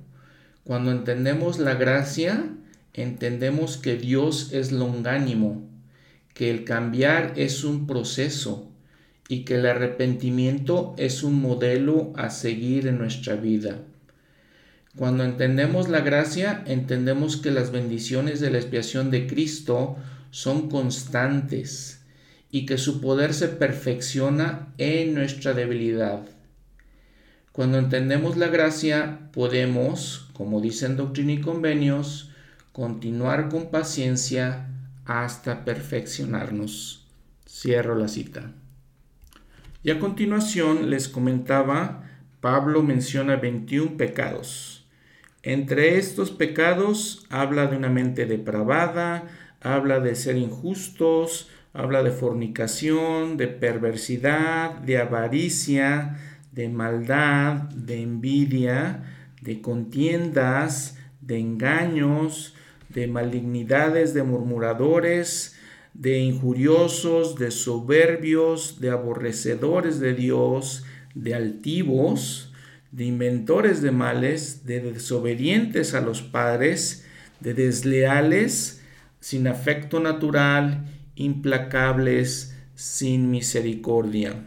[0.64, 2.50] Cuando entendemos la gracia,
[2.92, 5.62] entendemos que Dios es longánimo,
[6.34, 8.72] que el cambiar es un proceso
[9.28, 13.84] y que el arrepentimiento es un modelo a seguir en nuestra vida.
[14.96, 19.96] Cuando entendemos la gracia, entendemos que las bendiciones de la expiación de Cristo
[20.30, 22.02] son constantes
[22.50, 26.20] y que su poder se perfecciona en nuestra debilidad.
[27.52, 32.30] Cuando entendemos la gracia, podemos, como dicen Doctrina y Convenios,
[32.72, 34.68] continuar con paciencia
[35.04, 37.06] hasta perfeccionarnos.
[37.46, 38.52] Cierro la cita.
[39.82, 42.08] Y a continuación les comentaba,
[42.40, 44.71] Pablo menciona 21 pecados.
[45.42, 49.24] Entre estos pecados habla de una mente depravada,
[49.60, 56.18] habla de ser injustos, habla de fornicación, de perversidad, de avaricia,
[56.52, 59.02] de maldad, de envidia,
[59.40, 62.54] de contiendas, de engaños,
[62.88, 65.56] de malignidades, de murmuradores,
[65.94, 72.51] de injuriosos, de soberbios, de aborrecedores de Dios, de altivos,
[72.92, 77.06] de inventores de males, de desobedientes a los padres,
[77.40, 78.82] de desleales,
[79.18, 84.46] sin afecto natural, implacables, sin misericordia.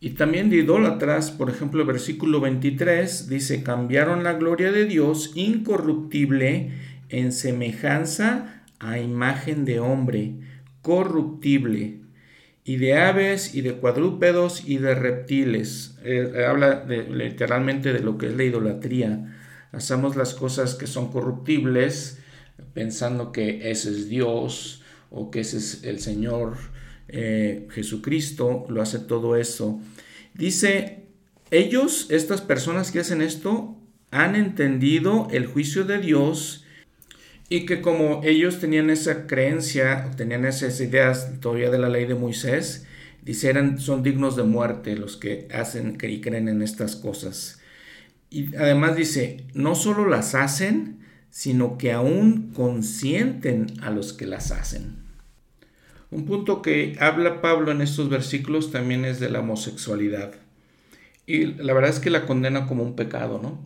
[0.00, 5.32] Y también de idólatras, por ejemplo, el versículo 23 dice, cambiaron la gloria de Dios
[5.36, 6.72] incorruptible
[7.08, 10.34] en semejanza a imagen de hombre,
[10.80, 12.01] corruptible,
[12.64, 15.96] y de aves y de cuadrúpedos y de reptiles.
[16.04, 19.36] Eh, habla literalmente de lo que es la idolatría.
[19.72, 22.18] Hacemos las cosas que son corruptibles
[22.74, 26.56] pensando que ese es Dios o que ese es el Señor
[27.08, 29.80] eh, Jesucristo, lo hace todo eso.
[30.34, 31.04] Dice,
[31.50, 33.76] ellos, estas personas que hacen esto,
[34.10, 36.61] han entendido el juicio de Dios
[37.52, 42.14] y que como ellos tenían esa creencia, tenían esas ideas todavía de la ley de
[42.14, 42.86] Moisés,
[43.76, 47.60] son dignos de muerte los que hacen y creen en estas cosas.
[48.30, 54.50] Y además dice, no solo las hacen, sino que aún consienten a los que las
[54.50, 55.02] hacen.
[56.10, 60.32] Un punto que habla Pablo en estos versículos también es de la homosexualidad.
[61.26, 63.62] Y la verdad es que la condena como un pecado, ¿no?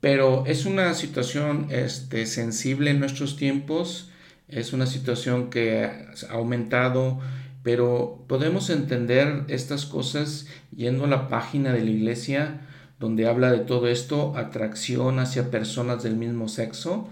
[0.00, 4.10] Pero es una situación este, sensible en nuestros tiempos,
[4.48, 7.20] es una situación que ha aumentado,
[7.62, 12.60] pero podemos entender estas cosas yendo a la página de la iglesia
[13.00, 17.08] donde habla de todo esto, atracción hacia personas del mismo sexo,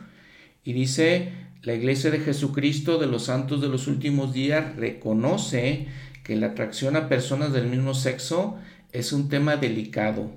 [0.63, 5.89] y dice, la iglesia de Jesucristo de los santos de los últimos días reconoce
[6.25, 8.59] que la atracción a personas del mismo sexo
[8.93, 10.31] es un tema delicado,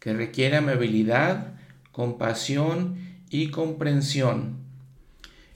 [0.00, 1.54] que requiere amabilidad,
[2.00, 2.96] compasión
[3.28, 4.56] y comprensión.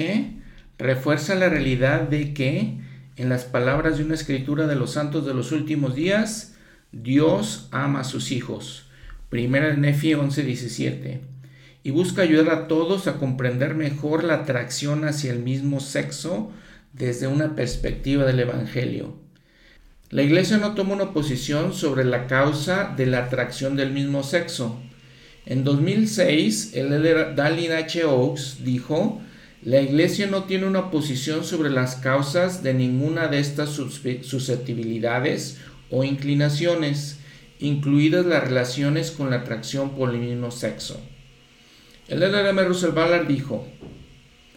[0.78, 2.78] refuerza la realidad de que,
[3.16, 6.54] en las palabras de una escritura de los santos de los últimos días,
[6.92, 8.86] Dios ama a sus hijos.
[9.30, 11.22] Primera de Nefi 11:17.
[11.82, 16.52] Y busca ayudar a todos a comprender mejor la atracción hacia el mismo sexo
[16.94, 19.25] desde una perspectiva del Evangelio.
[20.16, 24.80] La Iglesia no toma una posición sobre la causa de la atracción del mismo sexo.
[25.46, 28.06] En 2006, el Dalin H.
[28.06, 29.22] Oaks dijo,
[29.62, 35.58] la Iglesia no tiene una posición sobre las causas de ninguna de estas susceptibilidades
[35.90, 37.20] o inclinaciones,
[37.60, 40.98] incluidas las relaciones con la atracción por el mismo sexo.
[42.08, 43.68] El LRM Russell Ballard dijo,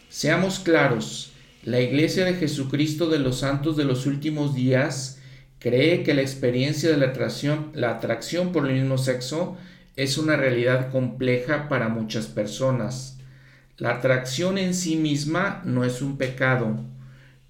[0.08, 1.32] seamos claros,
[1.64, 5.16] la Iglesia de Jesucristo de los Santos de los Últimos Días
[5.58, 9.56] cree que la experiencia de la atracción, la atracción por el mismo sexo
[9.96, 13.18] es una realidad compleja para muchas personas.
[13.76, 16.84] La atracción en sí misma no es un pecado,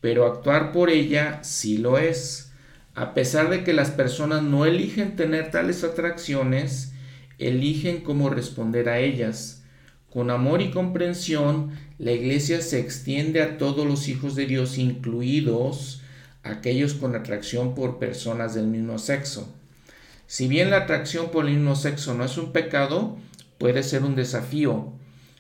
[0.00, 2.52] pero actuar por ella sí lo es.
[2.94, 6.92] A pesar de que las personas no eligen tener tales atracciones,
[7.38, 9.62] eligen cómo responder a ellas.
[10.10, 16.02] Con amor y comprensión, la iglesia se extiende a todos los hijos de Dios, incluidos
[16.50, 19.54] aquellos con atracción por personas del mismo sexo.
[20.26, 23.16] Si bien la atracción por el mismo sexo no es un pecado,
[23.58, 24.92] puede ser un desafío.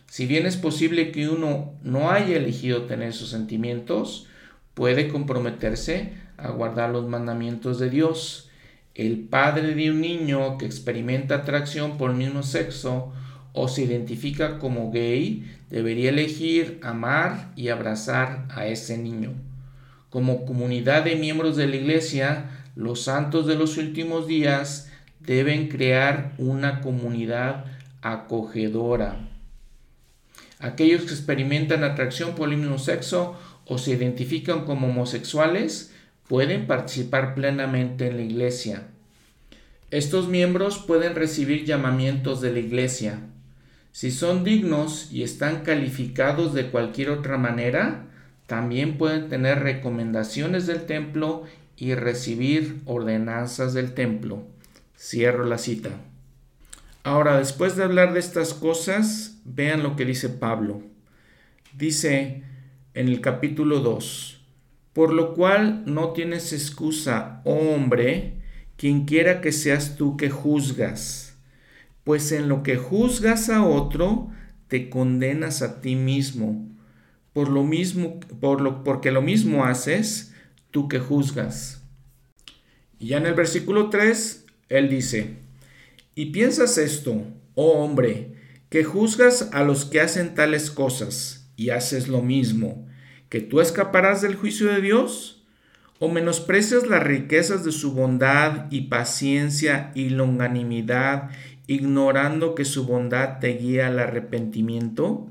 [0.06, 4.26] Si bien es posible que uno no haya elegido tener sus sentimientos,
[4.74, 8.48] puede comprometerse a guardar los mandamientos de Dios.
[8.94, 13.12] El padre de un niño que experimenta atracción por el mismo sexo
[13.52, 19.47] o se identifica como gay, debería elegir amar y abrazar a ese niño.
[20.10, 24.90] Como comunidad de miembros de la iglesia, los santos de los últimos días
[25.20, 27.66] deben crear una comunidad
[28.00, 29.28] acogedora.
[30.58, 33.36] Aquellos que experimentan atracción por el mismo sexo
[33.66, 35.92] o se identifican como homosexuales
[36.26, 38.88] pueden participar plenamente en la iglesia.
[39.90, 43.20] Estos miembros pueden recibir llamamientos de la iglesia.
[43.92, 48.07] Si son dignos y están calificados de cualquier otra manera,
[48.48, 51.44] también pueden tener recomendaciones del templo
[51.76, 54.42] y recibir ordenanzas del templo.
[54.98, 55.90] Cierro la cita.
[57.04, 60.80] Ahora, después de hablar de estas cosas, vean lo que dice Pablo.
[61.76, 62.42] Dice
[62.94, 64.40] en el capítulo 2,
[64.94, 68.40] por lo cual no tienes excusa, oh hombre,
[68.78, 71.36] quien quiera que seas tú que juzgas,
[72.02, 74.30] pues en lo que juzgas a otro,
[74.68, 76.67] te condenas a ti mismo,
[77.38, 80.34] por lo mismo, por lo, porque lo mismo haces
[80.72, 81.84] tú que juzgas.
[82.98, 85.36] Y ya en el versículo 3, él dice,
[86.16, 87.22] y piensas esto,
[87.54, 88.34] oh hombre,
[88.70, 92.88] que juzgas a los que hacen tales cosas y haces lo mismo,
[93.28, 95.46] que tú escaparás del juicio de Dios?
[96.00, 101.30] ¿O menosprecias las riquezas de su bondad y paciencia y longanimidad,
[101.68, 105.28] ignorando que su bondad te guía al arrepentimiento?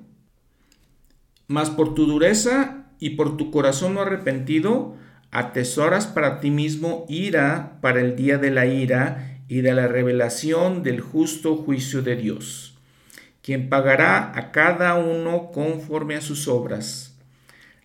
[1.47, 4.95] Mas por tu dureza y por tu corazón no arrepentido,
[5.31, 10.83] atesoras para ti mismo ira para el día de la ira y de la revelación
[10.83, 12.77] del justo juicio de Dios,
[13.41, 17.17] quien pagará a cada uno conforme a sus obras.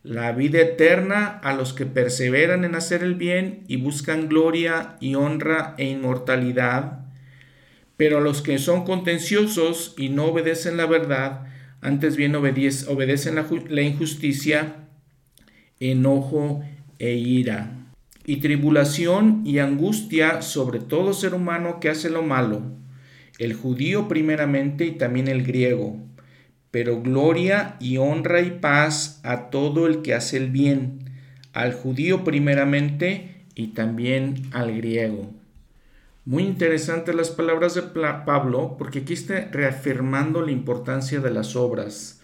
[0.02, 5.14] La vida eterna a los que perseveran en hacer el bien y buscan gloria y
[5.14, 7.04] honra e inmortalidad,
[7.96, 11.51] pero a los que son contenciosos y no obedecen la verdad,
[11.82, 14.88] antes bien obedecen la, la injusticia,
[15.78, 16.62] enojo
[16.98, 17.90] e ira,
[18.24, 22.62] y tribulación y angustia sobre todo ser humano que hace lo malo,
[23.38, 25.98] el judío primeramente y también el griego
[26.72, 31.10] pero gloria y honra y paz a todo el que hace el bien,
[31.52, 35.30] al judío primeramente y también al griego.
[36.24, 42.20] Muy interesantes las palabras de Pablo porque aquí está reafirmando la importancia de las obras.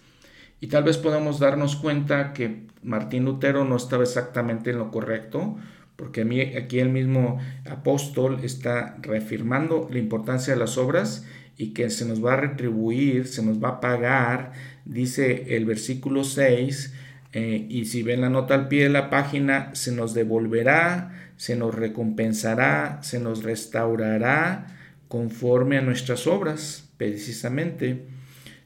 [0.61, 5.57] Y tal vez podamos darnos cuenta que Martín Lutero no estaba exactamente en lo correcto,
[5.97, 6.21] porque
[6.57, 7.39] aquí el mismo
[7.69, 11.25] apóstol está reafirmando la importancia de las obras
[11.57, 14.53] y que se nos va a retribuir, se nos va a pagar,
[14.85, 16.93] dice el versículo 6,
[17.33, 21.55] eh, y si ven la nota al pie de la página, se nos devolverá, se
[21.55, 24.67] nos recompensará, se nos restaurará
[25.07, 28.03] conforme a nuestras obras, precisamente.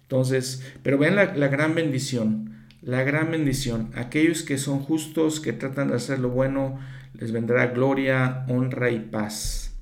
[0.01, 3.91] Entonces, pero ven la, la gran bendición, la gran bendición.
[3.93, 6.79] Aquellos que son justos, que tratan de hacer lo bueno,
[7.13, 9.75] les vendrá gloria, honra y paz.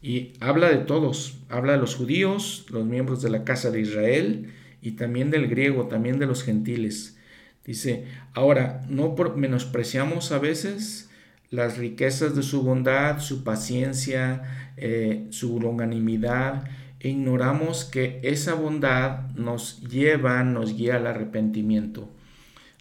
[0.00, 4.54] Y habla de todos, habla de los judíos, los miembros de la casa de Israel
[4.80, 7.18] y también del griego, también de los gentiles.
[7.66, 11.10] Dice, ahora, no menospreciamos a veces
[11.50, 16.64] las riquezas de su bondad, su paciencia, eh, su longanimidad,
[17.00, 22.10] e ignoramos que esa bondad nos lleva, nos guía al arrepentimiento.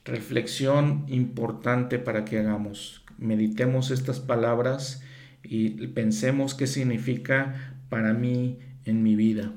[0.03, 3.03] Reflexión importante para que hagamos.
[3.18, 5.03] Meditemos estas palabras
[5.43, 9.51] y pensemos qué significa para mí en mi vida.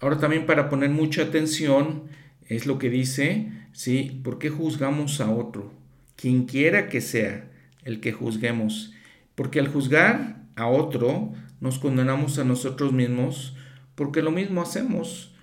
[0.00, 2.04] Ahora también para poner mucha atención
[2.48, 4.20] es lo que dice, ¿sí?
[4.24, 5.72] ¿Por qué juzgamos a otro?
[6.16, 7.49] Quien quiera que sea
[7.84, 8.92] el que juzguemos.
[9.34, 13.54] Porque al juzgar a otro nos condenamos a nosotros mismos
[13.94, 15.34] porque lo mismo hacemos.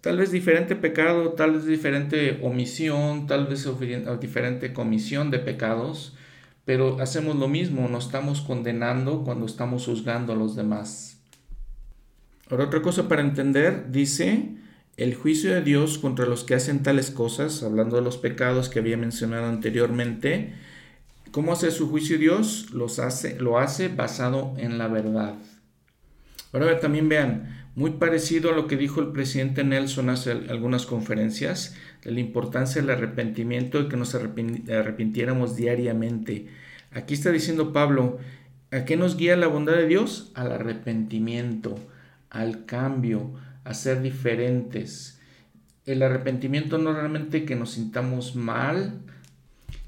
[0.00, 3.68] Tal vez diferente pecado, tal vez diferente omisión, tal vez
[4.20, 6.16] diferente comisión de pecados,
[6.64, 11.20] pero hacemos lo mismo, nos estamos condenando cuando estamos juzgando a los demás.
[12.48, 14.56] Ahora otra cosa para entender, dice,
[14.96, 18.78] el juicio de Dios contra los que hacen tales cosas, hablando de los pecados que
[18.78, 20.54] había mencionado anteriormente,
[21.36, 22.68] ¿cómo hace su juicio Dios?
[22.72, 25.34] Los hace, lo hace basado en la verdad.
[26.50, 31.76] Ahora también vean, muy parecido a lo que dijo el presidente Nelson hace algunas conferencias,
[32.02, 36.46] de la importancia del arrepentimiento y que nos arrepintiéramos diariamente.
[36.90, 38.16] Aquí está diciendo Pablo,
[38.70, 40.32] ¿a qué nos guía la bondad de Dios?
[40.36, 41.78] Al arrepentimiento,
[42.30, 45.20] al cambio, a ser diferentes.
[45.84, 49.02] El arrepentimiento no realmente que nos sintamos mal,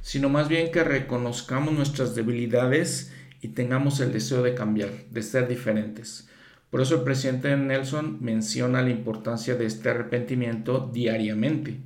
[0.08, 5.46] sino más bien que reconozcamos nuestras debilidades y tengamos el deseo de cambiar, de ser
[5.46, 6.30] diferentes.
[6.70, 11.80] Por eso el presidente Nelson menciona la importancia de este arrepentimiento diariamente.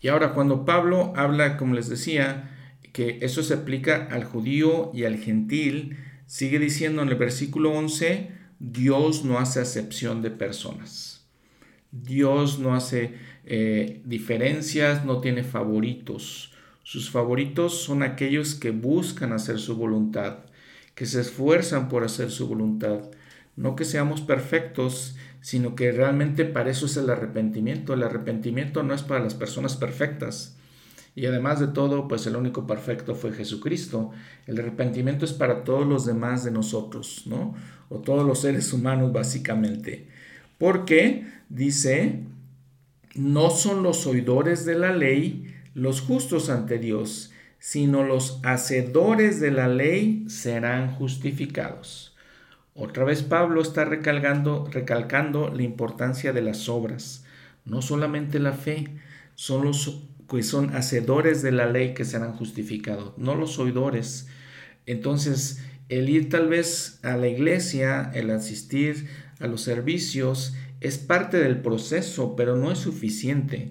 [0.00, 2.50] Y ahora cuando Pablo habla, como les decía,
[2.94, 8.30] que eso se aplica al judío y al gentil, sigue diciendo en el versículo 11,
[8.58, 11.26] Dios no hace acepción de personas.
[11.90, 16.52] Dios no hace eh, diferencias, no tiene favoritos.
[16.84, 20.40] Sus favoritos son aquellos que buscan hacer su voluntad,
[20.94, 23.00] que se esfuerzan por hacer su voluntad.
[23.56, 27.94] No que seamos perfectos, sino que realmente para eso es el arrepentimiento.
[27.94, 30.58] El arrepentimiento no es para las personas perfectas.
[31.16, 34.10] Y además de todo, pues el único perfecto fue Jesucristo.
[34.46, 37.54] El arrepentimiento es para todos los demás de nosotros, ¿no?
[37.88, 40.08] O todos los seres humanos básicamente.
[40.58, 42.24] Porque dice,
[43.14, 45.43] no son los oidores de la ley
[45.74, 52.14] los justos ante Dios, sino los hacedores de la ley serán justificados.
[52.74, 57.24] Otra vez Pablo está recalcando, recalcando la importancia de las obras,
[57.64, 58.88] no solamente la fe,
[59.34, 64.26] son los que son hacedores de la ley que serán justificados, no los oidores.
[64.86, 69.06] Entonces, el ir tal vez a la iglesia, el asistir
[69.40, 73.70] a los servicios, es parte del proceso, pero no es suficiente.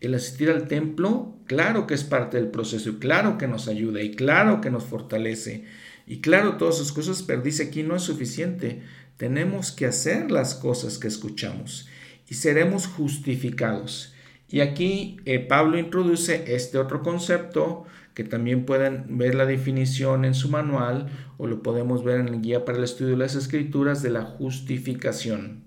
[0.00, 4.02] El asistir al templo, claro que es parte del proceso y claro que nos ayuda
[4.02, 5.64] y claro que nos fortalece
[6.08, 8.80] y claro, todas esas cosas, pero dice aquí no es suficiente.
[9.18, 11.86] Tenemos que hacer las cosas que escuchamos
[12.28, 14.14] y seremos justificados.
[14.48, 17.84] Y aquí eh, Pablo introduce este otro concepto
[18.14, 22.40] que también pueden ver la definición en su manual o lo podemos ver en el
[22.40, 25.64] guía para el estudio de las escrituras de la justificación.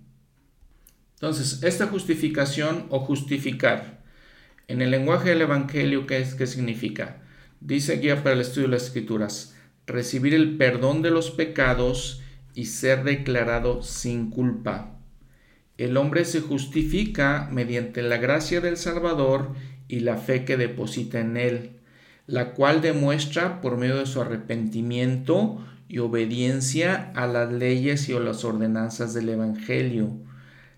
[1.13, 4.00] Entonces, esta justificación o justificar,
[4.71, 7.17] en el lenguaje del Evangelio, ¿qué, es, qué significa?
[7.59, 9.53] Dice guía para el estudio de las escrituras,
[9.85, 12.21] recibir el perdón de los pecados
[12.55, 14.97] y ser declarado sin culpa.
[15.77, 19.53] El hombre se justifica mediante la gracia del Salvador
[19.89, 21.71] y la fe que deposita en él,
[22.25, 28.19] la cual demuestra por medio de su arrepentimiento y obediencia a las leyes y a
[28.21, 30.15] las ordenanzas del Evangelio.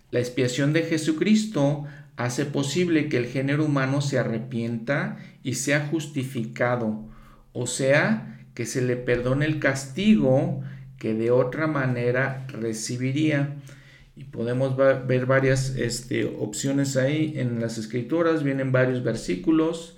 [0.09, 1.85] La expiación de Jesucristo
[2.17, 7.05] hace posible que el género humano se arrepienta y sea justificado,
[7.53, 10.61] o sea, que se le perdone el castigo
[10.97, 13.55] que de otra manera recibiría.
[14.15, 19.97] Y podemos ver varias este, opciones ahí en las escrituras, vienen varios versículos.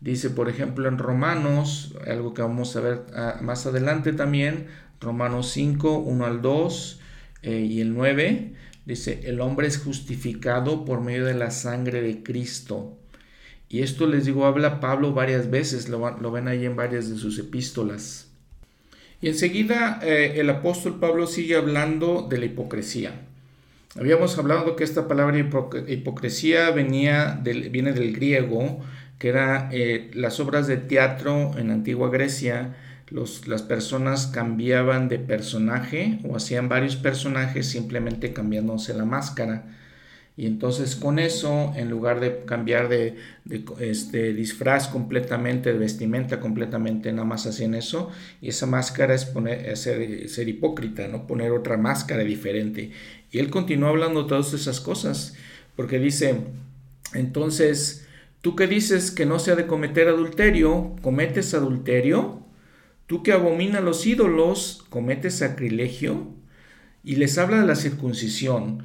[0.00, 4.66] Dice, por ejemplo, en Romanos, algo que vamos a ver ah, más adelante también,
[5.00, 7.00] Romanos 5, 1 al 2
[7.42, 8.54] eh, y el 9,
[8.86, 12.98] dice, el hombre es justificado por medio de la sangre de Cristo
[13.74, 17.40] y esto les digo, habla Pablo varias veces, lo, ven ahí en varias de sus
[17.40, 18.28] epístolas.
[19.20, 23.22] Y enseguida eh, el apóstol Pablo sigue hablando de la hipocresía.
[23.96, 25.38] Habíamos hablado que esta palabra
[25.88, 28.80] hipocresía venía del, viene del griego,
[29.18, 32.76] que era eh, las obras de teatro en antigua Grecia.
[33.46, 39.66] Las personas cambiaban de personaje o hacían varios personajes simplemente cambiándose la máscara.
[40.36, 43.16] Y entonces con eso, en lugar de cambiar de,
[43.78, 48.10] este disfraz completamente, de vestimenta completamente, nada más hacían eso.
[48.40, 52.90] Y esa máscara es, poner, ser, ser, hipócrita, no poner otra máscara diferente.
[53.30, 55.36] Y él continúa hablando todas esas cosas,
[55.76, 56.40] porque dice,
[57.12, 58.08] entonces,
[58.40, 62.43] tú que dices que no se ha de cometer adulterio, cometes adulterio.
[63.06, 66.32] Tú que abominas los ídolos, cometes sacrilegio.
[67.02, 68.82] Y les habla de la circuncisión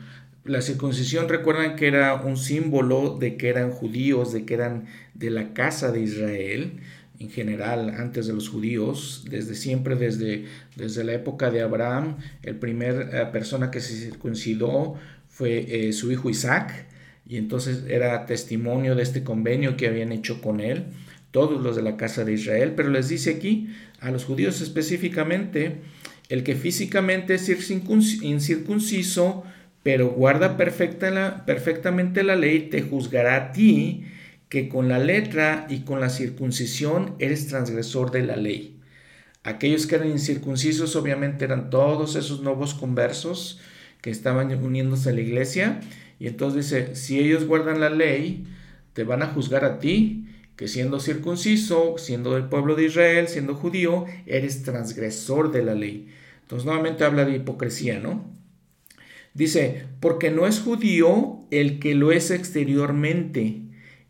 [0.50, 5.30] la circuncisión recuerdan que era un símbolo de que eran judíos, de que eran de
[5.30, 6.80] la casa de Israel,
[7.20, 10.46] en general antes de los judíos, desde siempre, desde,
[10.76, 14.96] desde la época de Abraham, el primer eh, persona que se circuncidó
[15.28, 16.88] fue eh, su hijo Isaac,
[17.28, 20.86] y entonces era testimonio de este convenio que habían hecho con él,
[21.32, 23.70] todos los de la casa de Israel, pero les dice aquí,
[24.02, 25.82] a los judíos específicamente,
[26.30, 29.44] el que físicamente es incircunciso,
[29.84, 34.06] pero guarda perfectamente la ley, te juzgará a ti,
[34.50, 38.80] que con la letra y con la circuncisión eres transgresor de la ley.
[39.44, 43.60] Aquellos que eran incircuncisos obviamente eran todos esos nuevos conversos
[44.02, 45.80] que estaban uniéndose a la iglesia.
[46.20, 48.46] Y entonces dice, si ellos guardan la ley,
[48.94, 50.26] te van a juzgar a ti,
[50.60, 56.10] que siendo circunciso, siendo del pueblo de Israel, siendo judío, eres transgresor de la ley.
[56.42, 58.30] Entonces nuevamente habla de hipocresía, ¿no?
[59.34, 63.62] Dice, porque no es judío el que lo es exteriormente,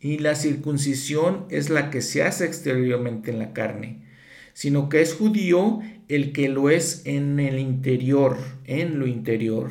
[0.02, 4.08] y la circuncisión es la que se hace exteriormente en la carne,
[4.54, 9.70] sino que es judío el que lo es en el interior, en lo interior,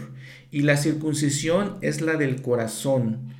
[0.52, 3.34] y la circuncisión es la del corazón,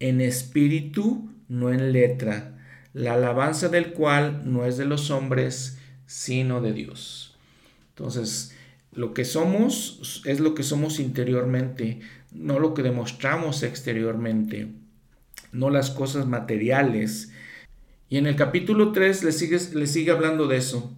[0.00, 2.56] en espíritu, no en letra,
[2.92, 7.36] la alabanza del cual no es de los hombres, sino de Dios.
[7.90, 8.56] Entonces,
[8.92, 12.00] lo que somos es lo que somos interiormente,
[12.32, 14.68] no lo que demostramos exteriormente,
[15.52, 17.32] no las cosas materiales.
[18.08, 20.92] Y en el capítulo 3 le sigue, sigue hablando de eso.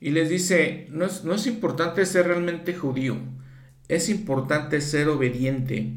[0.00, 3.18] Y les dice, no es, no es importante ser realmente judío,
[3.88, 5.92] es importante ser obediente.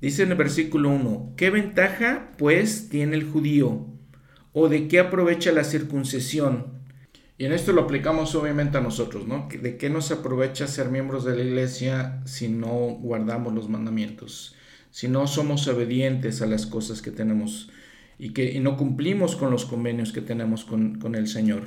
[0.00, 3.93] Dice en el versículo 1, ¿qué ventaja pues tiene el judío?
[4.54, 6.66] ¿O de qué aprovecha la circuncisión?
[7.36, 9.48] Y en esto lo aplicamos obviamente a nosotros, ¿no?
[9.50, 14.54] ¿De qué nos aprovecha ser miembros de la iglesia si no guardamos los mandamientos?
[14.92, 17.68] Si no somos obedientes a las cosas que tenemos
[18.16, 21.62] y que no cumplimos con los convenios que tenemos con, con el Señor.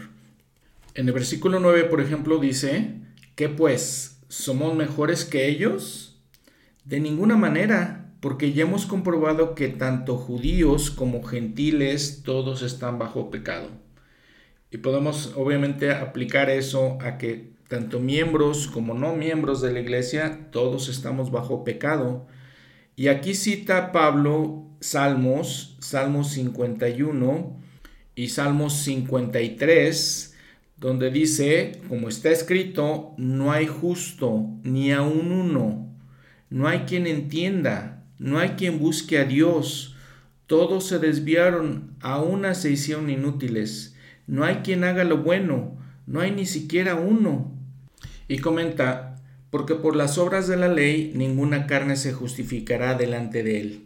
[0.94, 3.02] En el versículo 9, por ejemplo, dice,
[3.36, 4.22] ¿qué pues?
[4.30, 6.22] ¿Somos mejores que ellos?
[6.86, 13.30] De ninguna manera, porque ya hemos comprobado que tanto judíos como gentiles todos están bajo
[13.30, 13.70] pecado.
[14.72, 20.50] Y podemos obviamente aplicar eso a que tanto miembros como no miembros de la iglesia,
[20.52, 22.28] todos estamos bajo pecado.
[22.96, 27.58] Y aquí cita Pablo Salmos, Salmos 51
[28.16, 30.36] y Salmos 53,
[30.78, 35.88] donde dice, como está escrito, no hay justo ni aun uno,
[36.50, 39.96] no hay quien entienda, no hay quien busque a Dios,
[40.46, 43.94] todos se desviaron, a una se hicieron inútiles
[44.28, 47.52] no hay quien haga lo bueno, no hay ni siquiera uno.
[48.28, 49.16] Y comenta,
[49.50, 53.84] porque por las obras de la ley ninguna carne se justificará delante de él.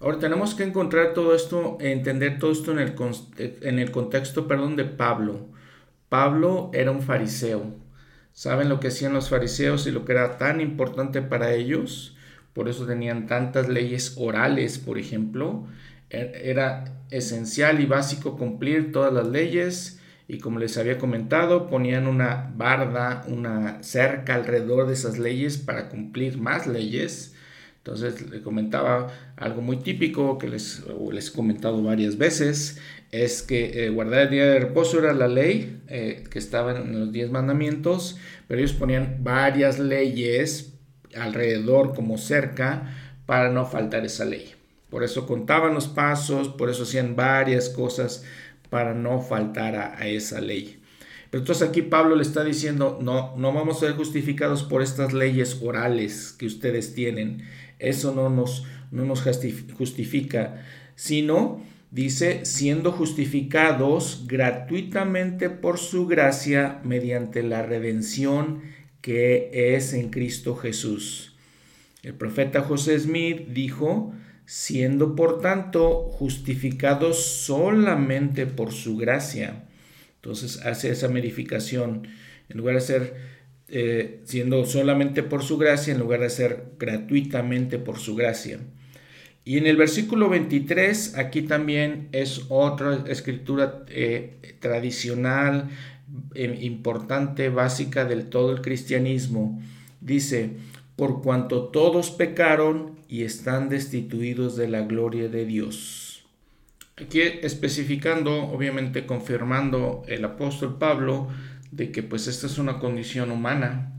[0.00, 2.94] Ahora tenemos que encontrar todo esto, entender todo esto en el,
[3.62, 5.46] en el contexto, perdón, de Pablo.
[6.08, 7.74] Pablo era un fariseo.
[8.32, 12.15] ¿Saben lo que hacían los fariseos y lo que era tan importante para ellos?
[12.56, 15.66] Por eso tenían tantas leyes orales, por ejemplo.
[16.08, 22.06] Er, era esencial y básico cumplir todas las leyes y como les había comentado ponían
[22.06, 27.34] una barda, una cerca alrededor de esas leyes para cumplir más leyes.
[27.76, 30.82] Entonces le comentaba algo muy típico que les,
[31.12, 32.80] les he comentado varias veces,
[33.12, 36.98] es que eh, guardar el día de reposo era la ley eh, que estaba en
[36.98, 38.16] los diez mandamientos,
[38.48, 40.75] pero ellos ponían varias leyes
[41.16, 42.94] alrededor como cerca
[43.26, 44.54] para no faltar esa ley.
[44.90, 48.24] Por eso contaban los pasos, por eso hacían varias cosas
[48.70, 50.80] para no faltar a, esa ley.
[51.30, 55.12] Pero entonces aquí Pablo le está diciendo, no, no vamos a ser justificados por estas
[55.12, 57.42] leyes orales que ustedes tienen.
[57.78, 60.64] Eso no nos, no nos justifica,
[60.94, 61.60] sino,
[61.90, 68.62] dice, siendo justificados gratuitamente por su gracia mediante la redención
[69.00, 71.36] que es en Cristo Jesús.
[72.02, 79.64] El profeta José Smith dijo, siendo por tanto justificados solamente por su gracia.
[80.16, 82.06] Entonces hace esa modificación,
[82.48, 83.36] en lugar de ser
[83.68, 88.60] eh, siendo solamente por su gracia, en lugar de ser gratuitamente por su gracia.
[89.44, 95.70] Y en el versículo 23, aquí también es otra escritura eh, tradicional,
[96.34, 99.60] importante, básica del todo el cristianismo.
[100.00, 100.56] Dice,
[100.96, 106.24] por cuanto todos pecaron y están destituidos de la gloria de Dios.
[106.96, 111.28] Aquí especificando, obviamente confirmando el apóstol Pablo
[111.70, 113.92] de que pues esta es una condición humana.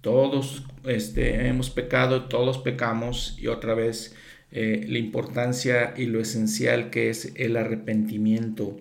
[0.00, 4.14] Todos este, hemos pecado, todos pecamos y otra vez
[4.52, 8.76] eh, la importancia y lo esencial que es el arrepentimiento.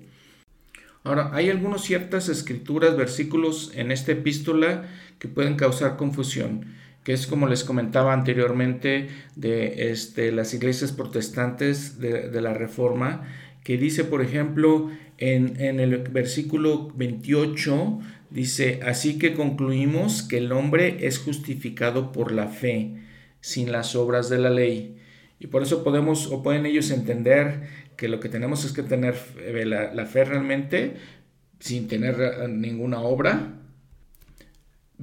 [1.04, 4.86] Ahora, hay algunas ciertas escrituras, versículos en esta epístola
[5.20, 6.66] que pueden causar confusión
[7.04, 13.24] que es como les comentaba anteriormente de este, las iglesias protestantes de, la Reforma,
[13.64, 18.00] que dice, por ejemplo, en, en, el versículo 28,
[18.30, 22.96] dice, así que concluimos que el hombre es justificado por la fe,
[23.42, 24.98] sin las obras de la ley.
[25.40, 27.68] Y por eso podemos, o pueden ellos entender
[27.98, 29.16] que lo que tenemos es que tener
[29.66, 30.94] la, la fe realmente
[31.60, 33.54] sin tener ninguna obra,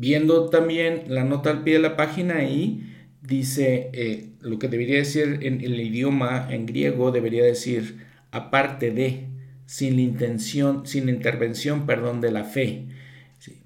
[0.01, 4.97] Viendo también la nota al pie de la página ahí, dice eh, lo que debería
[4.97, 7.99] decir en el idioma en griego, debería decir
[8.31, 9.27] aparte de,
[9.67, 12.87] sin la intención, sin la intervención, perdón, de la fe.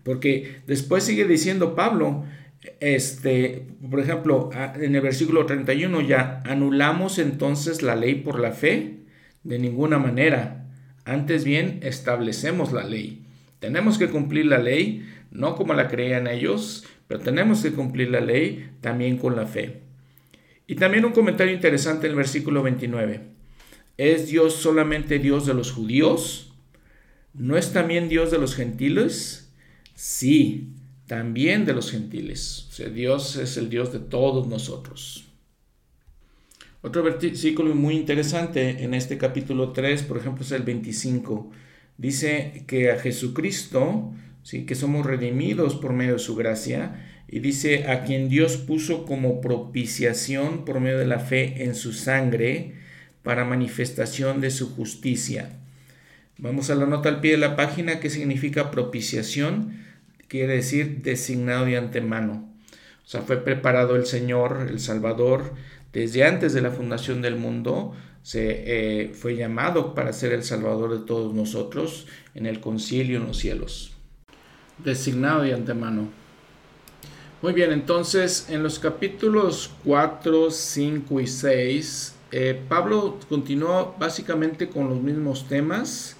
[0.02, 2.24] porque después sigue diciendo Pablo,
[2.80, 4.50] este, por ejemplo,
[4.80, 9.03] en el versículo 31 ya, anulamos entonces la ley por la fe,
[9.44, 10.66] de ninguna manera.
[11.04, 13.26] Antes bien, establecemos la ley
[13.60, 18.20] Tenemos que cumplir la ley, no como la creían ellos, pero tenemos que cumplir la
[18.20, 19.82] ley también con la fe.
[20.66, 23.20] Y también un comentario interesante en el versículo 29.
[23.96, 26.52] ¿Es Dios solamente Dios de los judíos?
[27.32, 29.52] ¿No es también Dios de los gentiles?
[29.94, 30.68] Sí,
[31.06, 32.66] también de los gentiles.
[32.70, 35.23] O sea, Dios es el Dios de todos nosotros.
[36.84, 41.50] Otro versículo muy interesante en este capítulo 3, por ejemplo, es el 25.
[41.96, 44.12] Dice que a Jesucristo,
[44.42, 44.66] ¿sí?
[44.66, 49.40] que somos redimidos por medio de su gracia, y dice a quien Dios puso como
[49.40, 52.74] propiciación por medio de la fe en su sangre
[53.22, 55.56] para manifestación de su justicia.
[56.36, 59.82] Vamos a la nota al pie de la página que significa propiciación,
[60.28, 62.52] quiere decir designado de antemano.
[63.06, 65.54] O sea, fue preparado el Señor, el Salvador,
[65.94, 70.98] desde antes de la fundación del mundo, se eh, fue llamado para ser el Salvador
[70.98, 73.92] de todos nosotros en el concilio en los cielos.
[74.78, 76.08] Designado de antemano.
[77.42, 84.88] Muy bien, entonces en los capítulos 4, 5 y 6, eh, Pablo continuó básicamente con
[84.88, 86.16] los mismos temas.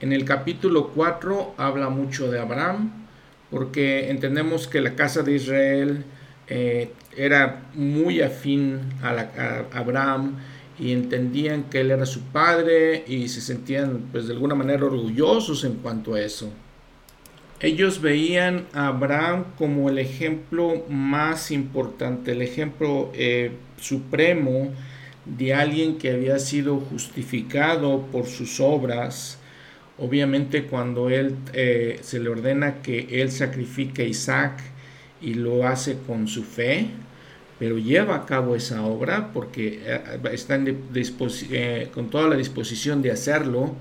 [0.00, 3.06] En el capítulo 4 habla mucho de Abraham,
[3.50, 6.04] porque entendemos que la casa de Israel
[6.46, 10.36] eh, era muy afín a, Abraham
[10.78, 15.64] y entendían que él era su padre y se sentían pues de alguna manera orgullosos
[15.64, 16.50] en cuanto a eso.
[17.60, 24.72] Ellos veían a Abraham como el ejemplo más importante, el ejemplo eh, supremo
[25.26, 29.38] de alguien que había sido justificado por sus obras.
[29.98, 34.62] Obviamente cuando él eh, se le ordena que él sacrifique a Isaac
[35.20, 36.88] y lo hace con su fe,
[37.58, 40.00] pero lleva a cabo esa obra porque eh,
[40.32, 40.58] está
[41.92, 43.74] con toda la disposición de hacerlo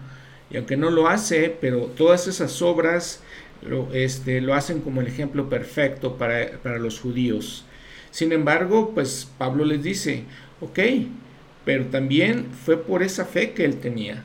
[0.51, 3.21] y aunque no lo hace, pero todas esas obras
[3.61, 7.65] lo, este, lo hacen como el ejemplo perfecto para, para los judíos.
[8.11, 10.23] Sin embargo, pues Pablo les dice,
[10.61, 10.79] ok,
[11.65, 14.23] pero también fue por esa fe que él tenía.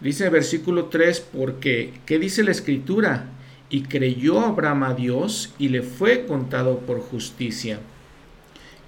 [0.00, 3.26] Dice el versículo 3, porque, ¿qué dice la escritura?
[3.70, 7.78] Y creyó Abraham a Dios y le fue contado por justicia.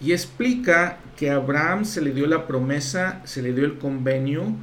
[0.00, 4.56] Y explica que a Abraham se le dio la promesa, se le dio el convenio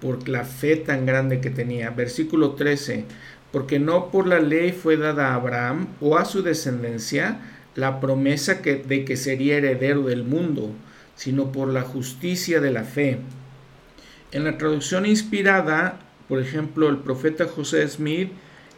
[0.00, 1.90] por la fe tan grande que tenía.
[1.90, 3.04] Versículo 13,
[3.50, 7.40] porque no por la ley fue dada a Abraham o a su descendencia
[7.74, 10.70] la promesa que, de que sería heredero del mundo,
[11.16, 13.18] sino por la justicia de la fe.
[14.30, 15.98] En la traducción inspirada,
[16.28, 18.30] por ejemplo, el profeta José Smith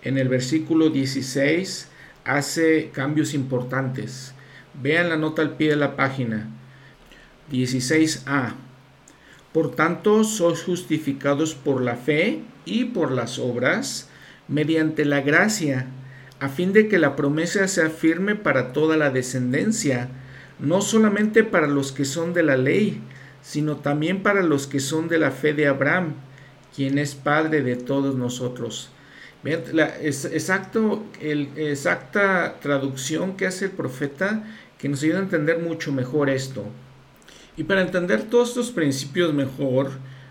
[0.03, 1.89] en el versículo 16
[2.25, 4.35] hace cambios importantes.
[4.83, 6.49] Vean la nota al pie de la página.
[7.51, 8.55] 16a.
[9.53, 14.09] Por tanto, sois justificados por la fe y por las obras,
[14.49, 15.87] mediante la gracia,
[16.41, 20.09] a fin de que la promesa sea firme para toda la descendencia,
[20.59, 23.01] no solamente para los que son de la ley,
[23.41, 26.15] sino también para los que son de la fe de Abraham,
[26.75, 28.91] quien es Padre de todos nosotros.
[29.73, 34.45] La exacto, el, exacta traducción que hace el profeta
[34.79, 36.65] que nos ayuda a entender mucho mejor esto.
[37.57, 39.91] Y para entender todos estos principios mejor,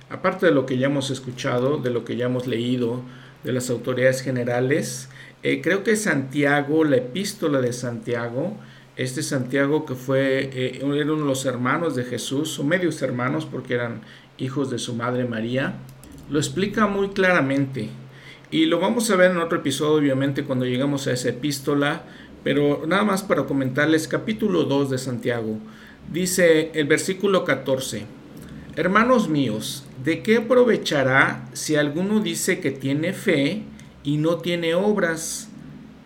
[0.10, 3.02] aparte de lo que ya hemos escuchado, de lo que ya hemos leído,
[3.46, 5.10] de las autoridades generales.
[5.44, 8.58] Eh, creo que Santiago, la epístola de Santiago,
[8.98, 14.02] este Santiago que fue, eh, de los hermanos de Jesús, o medios hermanos porque eran
[14.38, 15.76] hijos de su madre María,
[16.30, 17.90] lo explica muy claramente.
[18.56, 22.04] Y lo vamos a ver en otro episodio, obviamente, cuando llegamos a esa epístola,
[22.42, 25.58] pero nada más para comentarles, capítulo 2 de Santiago,
[26.10, 28.06] dice el versículo 14.
[28.78, 33.64] Hermanos míos, ¿de qué aprovechará si alguno dice que tiene fe
[34.06, 35.50] y no tiene obras?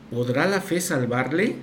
[0.10, 1.58] ¿Podrá la fe salvarle?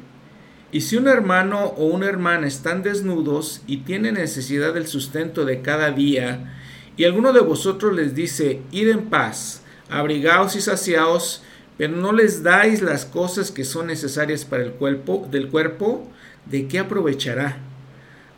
[0.71, 5.63] Y si un hermano o una hermana están desnudos y tienen necesidad del sustento de
[5.63, 6.55] cada día,
[6.97, 11.43] y alguno de vosotros les dice, id en paz, abrigaos y saciaos,
[11.79, 16.11] pero no les dais las cosas que son necesarias para el cuerpo, del cuerpo,
[16.47, 17.59] ¿de qué aprovechará?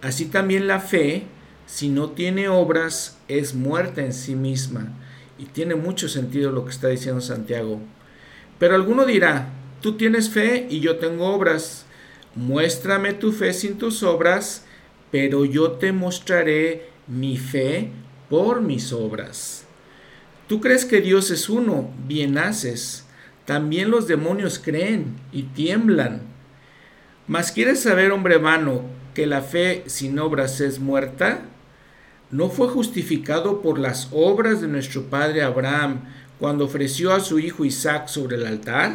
[0.03, 1.25] Así también la fe,
[1.67, 4.93] si no tiene obras, es muerta en sí misma.
[5.39, 7.81] Y tiene mucho sentido lo que está diciendo Santiago.
[8.59, 11.87] Pero alguno dirá, tú tienes fe y yo tengo obras.
[12.35, 14.65] Muéstrame tu fe sin tus obras,
[15.13, 17.91] pero yo te mostraré mi fe
[18.29, 19.68] por mis obras.
[20.49, 23.05] Tú crees que Dios es uno, bien haces.
[23.45, 26.23] También los demonios creen y tiemblan.
[27.27, 28.83] Mas quieres saber, hombre vano,
[29.13, 31.43] que la fe sin obras es muerta?
[32.31, 36.05] ¿No fue justificado por las obras de nuestro padre Abraham
[36.39, 38.93] cuando ofreció a su hijo Isaac sobre el altar?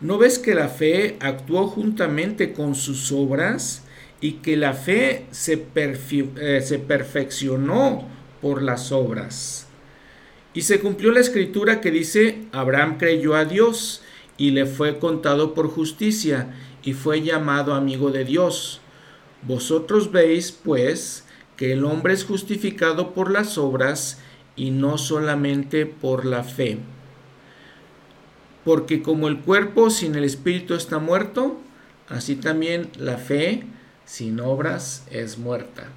[0.00, 3.84] ¿No ves que la fe actuó juntamente con sus obras
[4.20, 8.08] y que la fe se, eh, se perfeccionó
[8.42, 9.65] por las obras?
[10.56, 14.00] Y se cumplió la escritura que dice, Abraham creyó a Dios
[14.38, 18.80] y le fue contado por justicia y fue llamado amigo de Dios.
[19.42, 21.26] Vosotros veis, pues,
[21.58, 24.18] que el hombre es justificado por las obras
[24.56, 26.78] y no solamente por la fe.
[28.64, 31.60] Porque como el cuerpo sin el espíritu está muerto,
[32.08, 33.64] así también la fe
[34.06, 35.90] sin obras es muerta.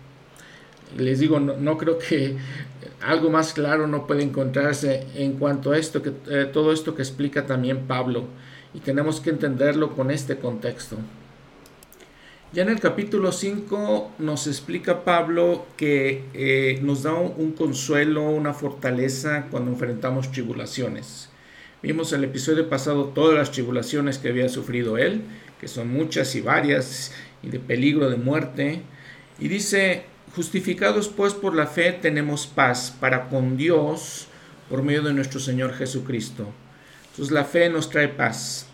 [0.97, 2.35] Les digo, no, creo que
[3.01, 7.01] algo más claro no puede encontrarse en cuanto a esto, que eh, todo esto que
[7.01, 8.25] explica también Pablo,
[8.73, 10.97] y tenemos que entenderlo con este contexto.
[12.51, 18.55] Ya en el capítulo 5 nos explica Pablo que eh, nos da un, consuelo, una
[18.55, 21.29] fortaleza cuando enfrentamos tribulaciones.
[21.83, 25.21] Vimos el episodio pasado todas las tribulaciones que había sufrido él,
[25.61, 27.11] que son muchas y varias,
[27.43, 28.81] y de peligro de muerte.
[29.37, 34.27] Y dice, justificados pues por la fe tenemos paz para con Dios
[34.69, 36.47] por medio de nuestro Señor Jesucristo.
[37.11, 38.69] Entonces la fe nos trae paz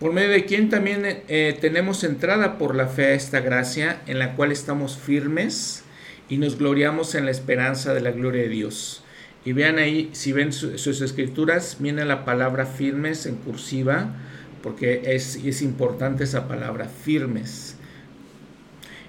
[0.00, 4.18] por medio de quien también eh, tenemos entrada por la fe a esta gracia en
[4.18, 5.84] la cual estamos firmes
[6.30, 9.04] y nos gloriamos en la esperanza de la gloria de Dios.
[9.44, 14.14] Y vean ahí, si ven sus escrituras, viene la palabra firmes en cursiva,
[14.62, 17.76] porque es, es importante esa palabra, firmes.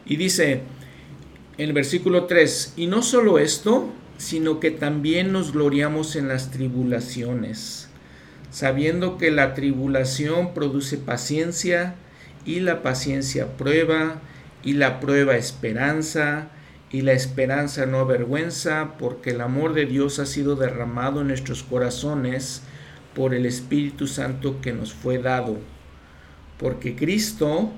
[0.06, 0.60] Y dice
[1.58, 6.52] en el versículo 3, y no solo esto, sino que también nos gloriamos en las
[6.52, 7.92] tribulaciones
[8.52, 11.96] sabiendo que la tribulación produce paciencia,
[12.46, 14.20] y la paciencia prueba,
[14.64, 16.50] y la prueba esperanza,
[16.92, 21.64] y la esperanza no avergüenza, porque el amor de Dios ha sido derramado en nuestros
[21.64, 22.64] corazones
[23.16, 25.58] por el Espíritu Santo que nos fue dado.
[26.58, 27.72] Porque Cristo,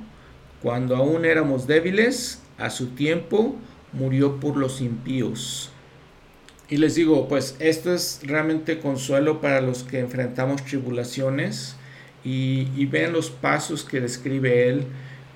[0.62, 3.56] cuando aún éramos débiles, a su tiempo
[3.92, 5.72] murió por los impíos.
[6.70, 11.76] Y les digo, pues esto es realmente consuelo para los que enfrentamos tribulaciones
[12.24, 14.86] y, y vean los pasos que describe él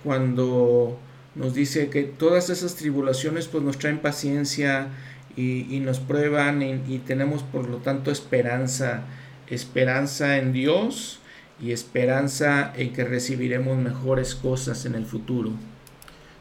[0.03, 0.97] cuando
[1.35, 4.87] nos dice que todas esas tribulaciones pues nos traen paciencia
[5.35, 9.03] y, nos prueban y, y, tenemos por lo tanto esperanza,
[9.47, 11.19] esperanza en Dios
[11.61, 15.51] y esperanza en que recibiremos mejores cosas en el futuro.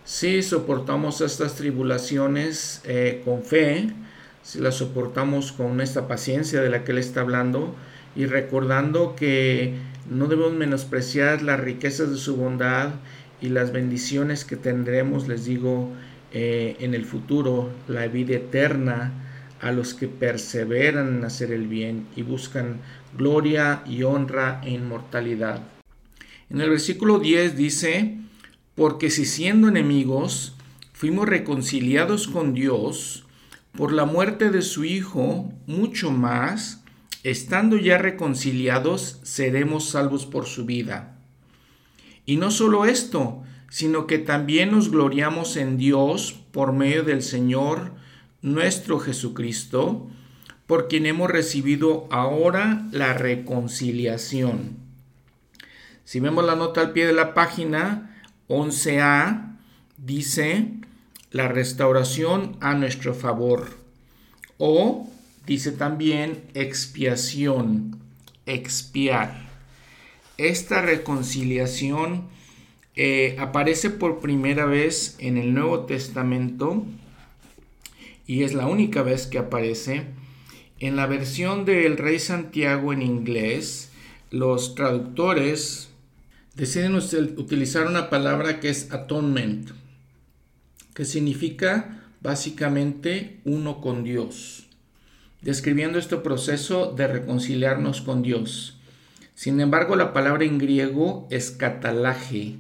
[0.07, 3.89] Si soportamos estas tribulaciones eh, con fe,
[4.45, 7.75] si la soportamos con esta paciencia de la que él está hablando
[8.15, 9.75] y recordando que
[10.09, 12.91] no debemos menospreciar las riquezas de su bondad
[13.41, 15.91] y las bendiciones que tendremos, les digo,
[16.33, 19.11] eh, en el futuro, la vida eterna
[19.61, 22.77] a los que perseveran en hacer el bien y buscan
[23.19, 25.63] gloria y honra e inmortalidad.
[26.49, 28.19] En el versículo 10 dice,
[28.77, 30.55] porque si siendo enemigos
[30.93, 33.25] fuimos reconciliados con Dios,
[33.73, 36.85] por la muerte de su Hijo, mucho más,
[37.25, 41.19] estando ya reconciliados, seremos salvos por su vida.
[42.25, 47.93] Y no solo esto, sino que también nos gloriamos en Dios por medio del Señor
[48.43, 50.09] nuestro Jesucristo,
[50.67, 54.77] por quien hemos recibido ahora la reconciliación.
[56.05, 58.16] Si vemos la nota al pie de la página
[58.49, 59.57] 11a,
[59.97, 60.69] dice,
[61.31, 63.71] la restauración a nuestro favor.
[64.59, 65.09] O
[65.47, 68.01] dice también expiación,
[68.47, 69.47] expiar.
[70.39, 72.29] Esta reconciliación
[72.95, 76.85] eh, aparece por primera vez en el Nuevo Testamento
[78.27, 80.05] y es la única vez que aparece.
[80.79, 83.91] En la versión del Rey Santiago en inglés,
[84.31, 85.86] los traductores
[86.57, 89.71] deciden utilizar una palabra que es atonement
[90.97, 94.67] que significa básicamente uno con Dios,
[95.43, 98.79] describiendo este proceso de reconciliarnos con Dios.
[99.35, 102.57] Sin embargo, la palabra en griego es catalaje,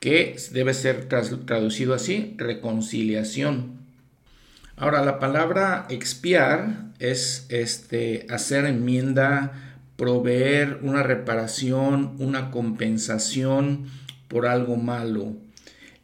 [0.00, 3.80] que debe ser traducido así, reconciliación.
[4.76, 9.69] Ahora, la palabra expiar es este, hacer enmienda,
[10.00, 13.84] proveer una reparación, una compensación
[14.28, 15.36] por algo malo.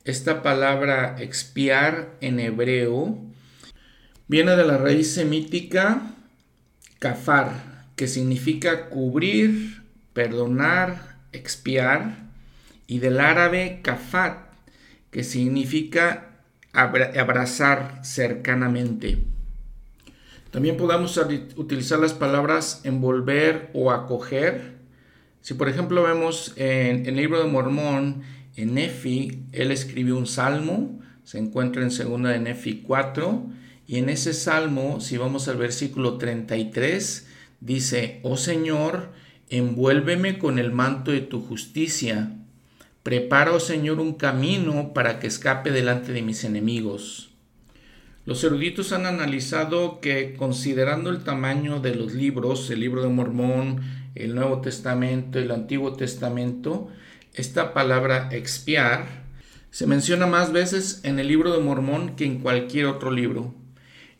[0.05, 3.19] Esta palabra expiar en hebreo
[4.29, 6.03] viene de la raíz semítica
[6.99, 9.83] kafar, que significa cubrir,
[10.13, 12.19] perdonar, expiar,
[12.87, 14.41] y del árabe kafat,
[15.11, 16.33] que significa
[16.75, 19.36] abrazar cercanamente.
[20.57, 21.21] También podemos
[21.57, 24.77] utilizar las palabras envolver o acoger.
[25.43, 28.23] Si por ejemplo vemos en, el libro de Mormón,
[28.57, 33.45] en Nefi, él escribió un salmo, se encuentra en segunda de Nefi 4,
[33.87, 37.29] y en ese salmo, si vamos al versículo 33,
[37.61, 39.11] dice, oh Señor,
[39.51, 42.33] envuélveme con el manto de tu justicia,
[43.03, 47.36] prepara, oh Señor, un camino para que escape delante de mis enemigos.
[48.27, 53.83] Los eruditos han analizado que considerando el tamaño de los libros, el libro de Mormón,
[54.17, 56.89] el Nuevo Testamento, el Antiguo Testamento,
[57.35, 59.27] esta palabra expiar
[59.71, 63.55] se menciona más veces en el libro de Mormón que en cualquier otro libro.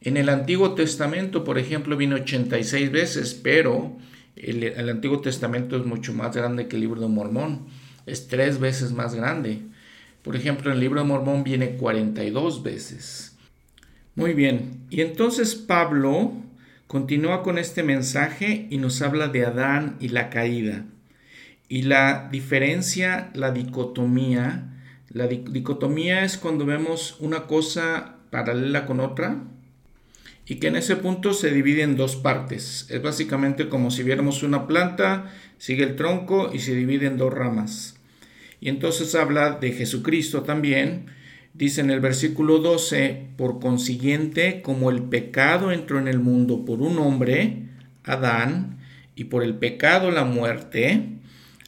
[0.01, 3.97] En el Antiguo Testamento, por ejemplo, viene 86 veces, pero
[4.37, 7.67] el, Antiguo Testamento es mucho más grande que el libro de Mormón.
[8.07, 9.63] Es tres veces más grande.
[10.23, 13.36] Por ejemplo, en el libro de Mormón viene 42 veces.
[14.17, 16.33] Muy bien, y entonces Pablo
[16.87, 20.87] continúa con este mensaje y nos habla de Adán y la caída.
[21.69, 24.73] Y la diferencia, la dicotomía,
[25.11, 29.45] la dicotomía es cuando vemos una cosa paralela con otra
[30.47, 32.87] y que en ese punto se divide en dos partes.
[32.89, 37.35] Es básicamente como si viéramos una planta, sigue el tronco y se divide en dos
[37.35, 37.97] ramas.
[38.63, 41.15] Y entonces habla de Jesucristo también,
[41.57, 46.83] Dice en el versículo 12, por consiguiente, como el pecado entró en el mundo por
[46.83, 47.63] un hombre,
[48.05, 48.77] Adán,
[49.15, 51.13] y por el pecado la muerte,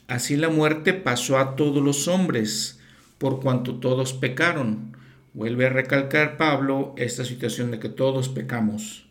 [0.07, 2.79] así la muerte pasó a todos los hombres,
[3.17, 4.95] por cuanto todos pecaron.
[5.33, 9.07] Vuelve a recalcar Pablo esta situación de que todos pecamos.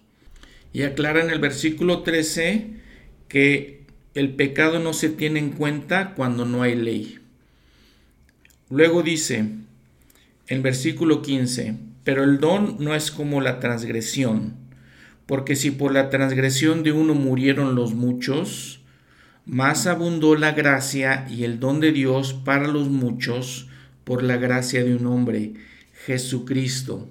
[0.73, 2.67] Y aclara en el versículo 13
[3.27, 3.81] que
[4.13, 7.17] el pecado no se tiene en cuenta cuando no hay ley.
[8.69, 9.45] Luego dice,
[10.47, 14.55] en versículo 15, pero el don no es como la transgresión,
[15.25, 18.81] porque si por la transgresión de uno murieron los muchos,
[19.45, 23.67] más abundó la gracia y el don de Dios para los muchos
[24.03, 25.53] por la gracia de un hombre,
[26.05, 27.09] Jesucristo.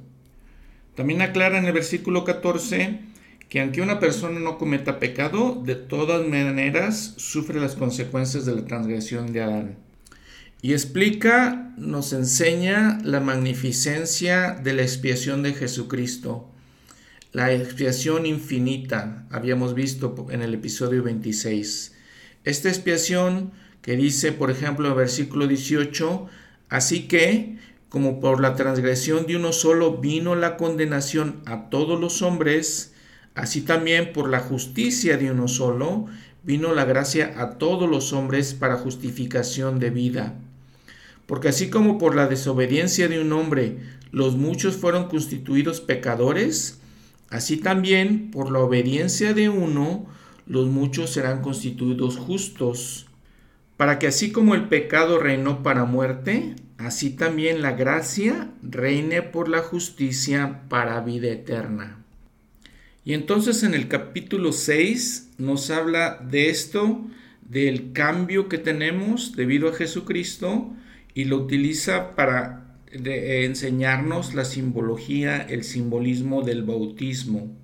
[0.95, 3.01] También aclara en el versículo 14
[3.49, 8.64] que aunque una persona no cometa pecado, de todas maneras sufre las consecuencias de la
[8.64, 9.86] transgresión de Adán.
[10.67, 16.51] Y explica, nos enseña la magnificencia de la expiación de Jesucristo,
[17.31, 21.95] la expiación infinita, habíamos visto en el episodio 26.
[22.43, 26.27] Esta expiación que dice, por ejemplo, en el versículo 18,
[26.69, 27.59] así que,
[27.89, 32.93] como por la transgresión de uno solo vino la condenación a todos los hombres,
[33.37, 36.07] así también por la justicia de uno solo
[36.43, 40.35] vino la gracia a todos los hombres para justificación de vida.
[41.27, 43.79] Porque así como por la desobediencia de un hombre
[44.12, 46.81] los muchos fueron constituidos pecadores,
[47.29, 50.07] así también por la obediencia de uno
[50.47, 53.07] los muchos serán constituidos justos.
[53.77, 59.49] Para que así como el pecado reinó para muerte, así también la gracia reine por
[59.49, 61.99] la justicia para vida eterna.
[63.05, 67.05] Y entonces en el capítulo 6 nos habla de esto,
[67.43, 70.72] del cambio que tenemos debido a Jesucristo,
[71.17, 77.57] y lo utiliza para enseñarnos la simbología, el simbolismo del bautismo.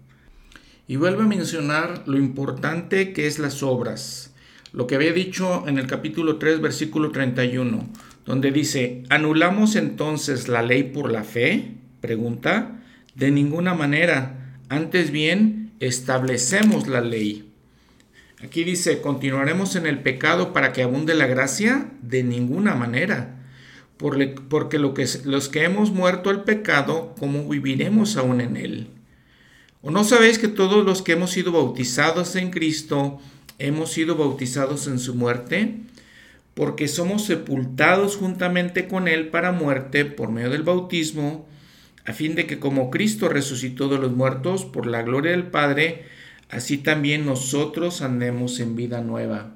[0.89, 4.35] Y vuelve a mencionar lo importante que es las obras.
[4.73, 7.91] Lo que había dicho en el capítulo 3, versículo 31,
[8.25, 11.75] donde dice, ¿anulamos entonces la ley por la fe?
[12.01, 12.83] Pregunta.
[13.15, 14.57] De ninguna manera.
[14.71, 17.53] Antes bien, establecemos la ley.
[18.43, 21.91] Aquí dice, ¿continuaremos en el pecado para que abunde la gracia?
[22.01, 23.41] De ninguna manera
[24.03, 28.89] porque lo que, los que hemos muerto al pecado, ¿cómo viviremos aún en él?
[29.81, 33.21] ¿O no sabéis que todos los que hemos sido bautizados en Cristo,
[33.59, 35.77] hemos sido bautizados en su muerte?
[36.55, 41.49] Porque somos sepultados juntamente con Él para muerte por medio del bautismo,
[42.05, 46.05] a fin de que como Cristo resucitó de los muertos por la gloria del Padre,
[46.51, 49.55] así también nosotros andemos en vida nueva.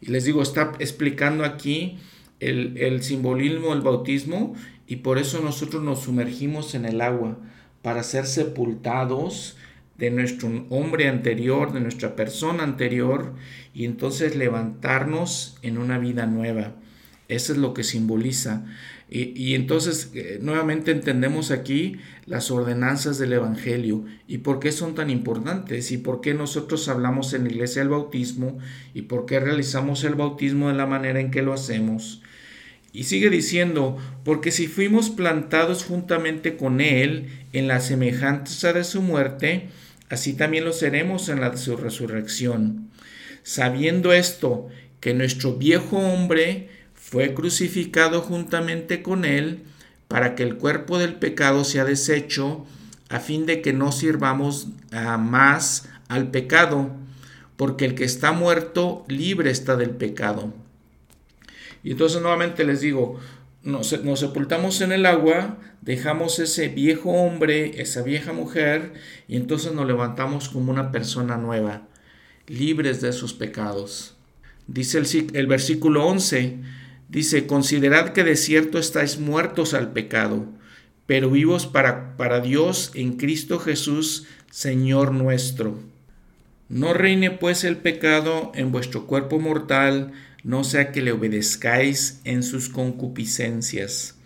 [0.00, 1.98] Y les digo, está explicando aquí
[2.42, 4.54] el, simbolismo del bautismo
[4.86, 7.38] y por eso nosotros nos sumergimos en el agua
[7.82, 9.56] para ser sepultados
[9.96, 13.34] de nuestro hombre anterior, de nuestra persona anterior
[13.74, 16.74] y entonces levantarnos en una vida nueva.
[17.28, 18.64] Eso es lo que simboliza.
[19.08, 24.94] Y, y, entonces eh, nuevamente entendemos aquí las ordenanzas del Evangelio y por qué son
[24.94, 28.58] tan importantes y por qué nosotros hablamos en la iglesia del bautismo
[28.94, 32.22] y por qué realizamos el bautismo de la manera en que lo hacemos.
[32.92, 39.00] Y sigue diciendo, porque si fuimos plantados juntamente con Él en la semejanza de su
[39.00, 39.68] muerte,
[40.10, 42.90] así también lo seremos en la su resurrección.
[43.42, 44.68] Sabiendo esto,
[45.00, 49.64] que nuestro viejo hombre fue crucificado juntamente con él,
[50.06, 52.64] para que el cuerpo del pecado sea deshecho,
[53.08, 54.68] a fin de que no sirvamos
[55.18, 56.90] más al pecado,
[57.56, 60.54] porque el que está muerto libre está del pecado.
[61.82, 63.18] Y entonces nuevamente les digo,
[63.62, 68.94] nos, sepultamos en el agua, dejamos ese viejo hombre, esa vieja mujer,
[69.28, 71.86] y entonces nos levantamos como una persona nueva,
[72.46, 74.16] libres de sus pecados.
[74.66, 76.58] Dice el, el versículo 11,
[77.08, 80.46] dice, considerad que de cierto estáis muertos al pecado,
[81.06, 85.78] pero vivos para, para Dios en Cristo Jesús, Señor nuestro.
[86.68, 90.12] No reine pues el pecado en vuestro cuerpo mortal,
[90.44, 94.16] no sea que le obedezcáis en sus concupiscencias.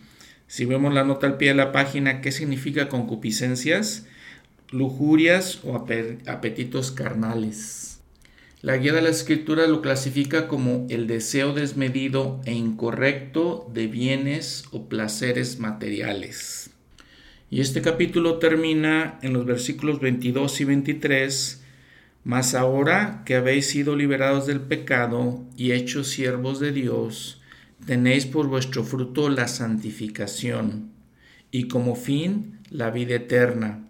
[0.47, 4.07] Si vemos la nota al pie de la página, ¿qué significa concupiscencias?
[4.71, 8.01] Lujurias o apetitos carnales.
[8.63, 14.65] La guía de la escritura lo clasifica como el deseo desmedido e incorrecto de bienes
[14.73, 16.71] o placeres materiales.
[17.51, 21.63] Y este capítulo termina en los versículos 22 y 23
[22.27, 27.41] mas ahora que habéis sido liberados del pecado y hechos siervos de Dios,
[27.87, 30.91] tenéis por vuestro fruto la santificación
[31.53, 33.87] y como fin la vida eterna,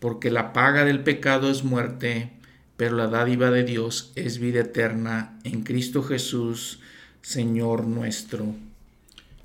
[0.00, 2.32] porque la paga del pecado es muerte,
[2.76, 6.80] pero la dádiva de Dios es vida eterna en Cristo Jesús,
[7.22, 8.56] Señor nuestro.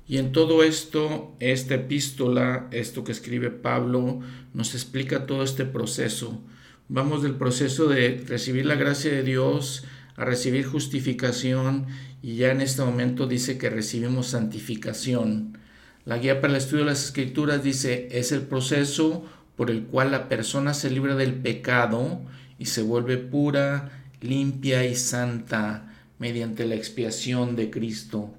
[0.08, 4.18] Y en todo esto, esta epístola, esto que escribe Pablo,
[4.54, 6.42] nos explica todo este proceso
[6.88, 9.84] Vamos del proceso de recibir la gracia de Dios
[10.16, 11.86] a recibir justificación
[12.22, 15.56] y ya en este momento dice que recibimos santificación.
[16.04, 19.24] La guía para el estudio de las escrituras dice es el proceso
[19.56, 22.20] por el cual la persona se libra del pecado
[22.58, 28.30] y se vuelve pura, limpia y santa mediante la expiación de Cristo.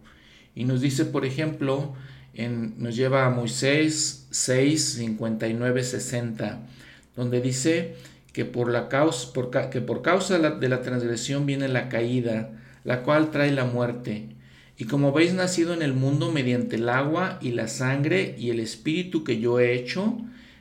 [0.54, 1.96] Y nos dice, por ejemplo,
[2.36, 6.60] en, nos lleva a Moisés 6, 59, 60,
[7.16, 7.96] donde dice
[8.36, 9.32] que por, la causa,
[9.70, 12.52] que por causa de la transgresión viene la caída,
[12.84, 14.26] la cual trae la muerte.
[14.78, 18.60] Y como habéis nacido en el mundo mediante el agua y la sangre y el
[18.60, 20.18] espíritu que yo he hecho,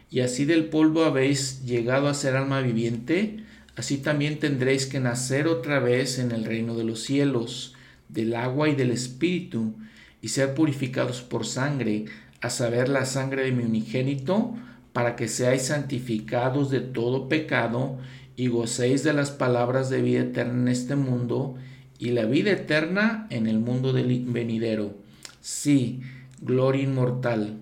[0.09, 3.39] y así del polvo habéis llegado a ser alma viviente,
[3.75, 7.75] así también tendréis que nacer otra vez en el reino de los cielos,
[8.09, 9.75] del agua y del espíritu,
[10.23, 12.05] y ser purificados por sangre,
[12.41, 14.55] a saber la sangre de mi unigénito,
[14.95, 17.99] para que seáis santificados de todo pecado
[18.37, 21.57] y gocéis de las palabras de vida eterna en este mundo
[21.99, 24.95] y la vida eterna en el mundo del venidero.
[25.41, 26.01] Sí,
[26.41, 27.57] gloria inmortal.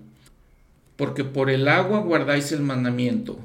[0.95, 3.39] Porque por el agua guardáis el mandamiento,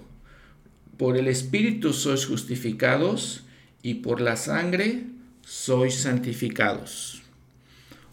[0.99, 3.45] por el Espíritu sois justificados
[3.83, 5.05] y por la sangre
[5.47, 7.18] sois santificados.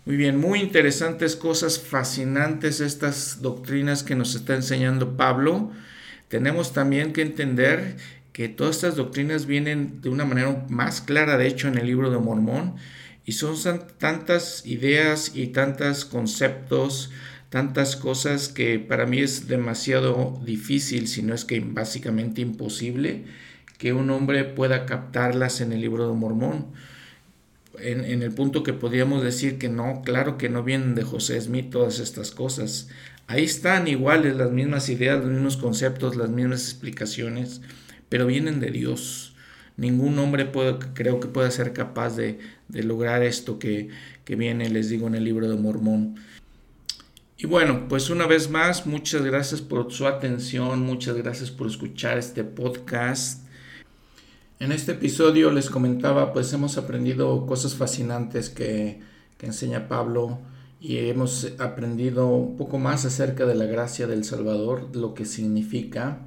[0.06, 5.72] Muy bien, muy interesantes cosas, fascinantes estas doctrinas que nos está enseñando Pablo.
[6.28, 7.98] Tenemos también que entender
[8.32, 12.12] que todas estas doctrinas vienen de una manera más clara, de hecho, en el libro
[12.12, 12.76] de Mormón,
[13.26, 13.58] y son
[13.98, 17.10] tantas ideas y tantos conceptos,
[17.50, 23.26] tantas cosas que para mí es demasiado difícil, si no es que básicamente imposible,
[23.80, 26.68] que un hombre pueda captarlas en el libro de Mormón
[27.80, 31.70] en, el punto que podríamos decir que no, claro que no vienen de José Smith
[31.70, 32.90] todas estas cosas.
[33.28, 37.62] Ahí están iguales las mismas ideas, los mismos conceptos, las mismas explicaciones,
[38.10, 39.36] pero vienen de Dios.
[39.78, 42.40] Ningún hombre puede, creo que pueda ser capaz de,
[42.70, 43.90] lograr esto que,
[44.24, 46.16] que viene, les digo, en el libro de Mormón.
[47.38, 52.18] Y bueno, pues una vez más, muchas gracias por su atención, muchas gracias por escuchar
[52.18, 53.45] este podcast.
[54.58, 59.02] En este episodio les comentaba, pues hemos aprendido cosas fascinantes que,
[59.42, 60.40] enseña Pablo
[60.80, 66.22] y hemos aprendido un poco más acerca de la gracia del Salvador, lo que significa.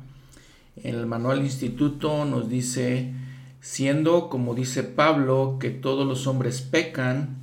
[0.77, 3.13] En el manual instituto nos dice,
[3.61, 7.39] siendo como dice Pablo, que todos los hombres pecan,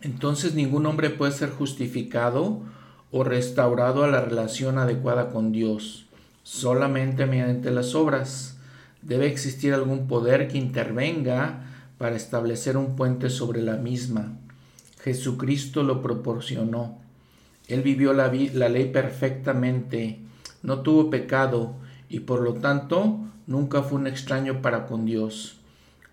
[0.00, 2.62] entonces ningún hombre puede ser justificado
[3.10, 6.06] o restaurado a la relación adecuada con Dios,
[6.42, 8.56] solamente mediante las obras
[9.02, 11.64] debe existir algún poder que intervenga
[11.98, 14.38] para establecer un puente sobre la misma.
[15.02, 16.98] Jesucristo lo proporcionó.
[17.68, 20.20] Él vivió la, la, ley perfectamente,
[20.62, 21.74] no tuvo pecado
[22.08, 25.58] y por lo tanto nunca fue un extraño para con Dios.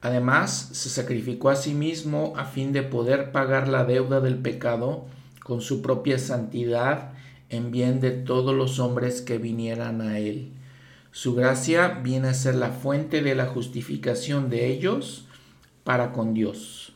[0.01, 5.07] Además, se sacrificó a sí mismo a fin de poder pagar la deuda del pecado
[5.43, 7.13] con su propia santidad
[7.49, 10.51] en bien de todos los hombres que vinieran a Él.
[11.11, 15.25] Su gracia viene a ser la fuente de la justificación de ellos
[15.83, 16.93] para con Dios.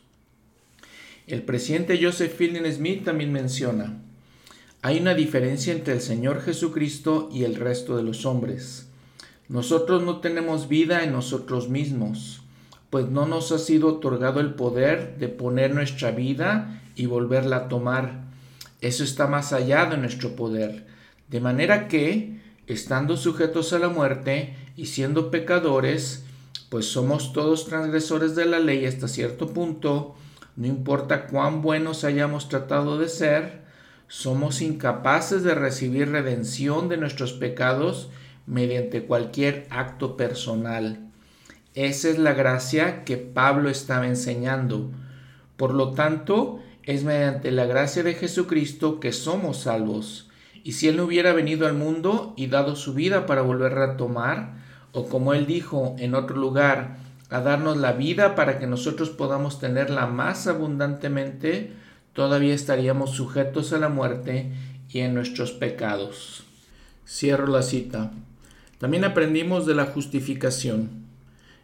[1.26, 3.98] El presidente Joseph Fielding Smith también menciona,
[4.82, 8.86] hay una diferencia entre el Señor Jesucristo y el resto de los hombres.
[9.48, 12.42] Nosotros no tenemos vida en nosotros mismos,
[12.90, 17.68] pues no nos ha sido otorgado el poder de poner nuestra vida y volverla a
[17.68, 18.24] tomar.
[18.82, 20.86] Eso está más allá de nuestro poder.
[21.30, 22.33] De manera que,
[22.66, 26.24] estando sujetos a la muerte y siendo pecadores,
[26.68, 30.14] pues somos todos transgresores de la ley hasta cierto punto,
[30.56, 33.62] no importa cuán buenos hayamos tratado de ser,
[34.08, 38.10] somos incapaces de recibir redención de nuestros pecados
[38.46, 41.10] mediante cualquier acto personal.
[41.74, 44.90] Esa es la gracia que Pablo estaba enseñando.
[45.56, 50.30] Por lo tanto, es mediante la gracia de Jesucristo que somos salvos.
[50.64, 53.96] Y si Él no hubiera venido al mundo y dado su vida para volver a
[53.96, 54.54] tomar,
[54.92, 56.96] o como Él dijo en otro lugar,
[57.28, 61.72] a darnos la vida para que nosotros podamos tenerla más abundantemente,
[62.14, 64.52] todavía estaríamos sujetos a la muerte
[64.88, 66.44] y en nuestros pecados.
[67.06, 68.12] Cierro la cita.
[68.78, 71.04] También aprendimos de la justificación.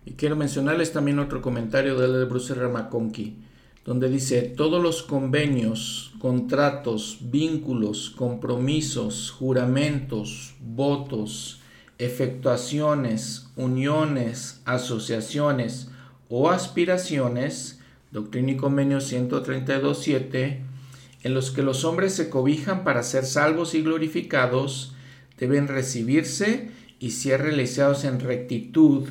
[0.05, 3.37] Y quiero mencionarles también otro comentario de Bruce Ramaconqui,
[3.85, 11.61] donde dice, todos los convenios, contratos, vínculos, compromisos, juramentos, votos,
[11.99, 15.91] efectuaciones, uniones, asociaciones
[16.29, 17.81] o aspiraciones,
[18.11, 20.61] Doctrina y Convenio 132.7,
[21.23, 24.95] en los que los hombres se cobijan para ser salvos y glorificados,
[25.39, 29.09] deben recibirse y ser realizados en rectitud,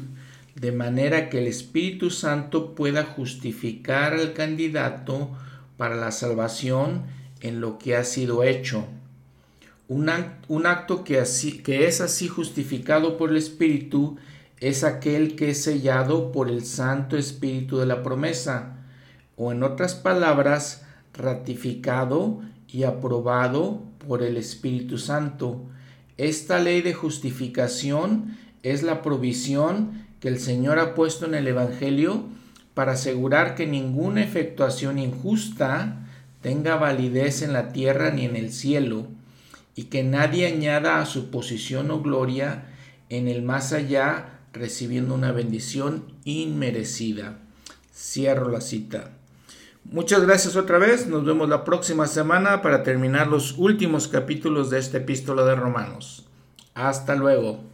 [0.60, 5.30] de manera que el Espíritu Santo pueda justificar al candidato
[5.78, 7.04] para la salvación
[7.40, 8.86] en lo que ha sido hecho.
[9.88, 14.18] Un, acto que, así, que es así justificado por el Espíritu
[14.60, 18.76] es aquel que es sellado por el Santo Espíritu de la promesa,
[19.38, 25.64] o en otras palabras, ratificado y aprobado por el Espíritu Santo.
[26.18, 32.26] Esta ley de justificación es la provisión que el Señor ha puesto en el Evangelio
[32.74, 36.08] para asegurar que ninguna efectuación injusta
[36.42, 39.08] tenga validez en la tierra ni en el cielo,
[39.76, 42.66] y que nadie añada a su posición o gloria
[43.10, 47.38] en el más allá recibiendo una bendición inmerecida.
[47.94, 49.12] Cierro la cita.
[49.86, 54.80] Muchas gracias otra vez, nos vemos la próxima semana para terminar los últimos capítulos de
[54.80, 56.26] esta epístola de Romanos.
[56.76, 57.69] Hasta luego.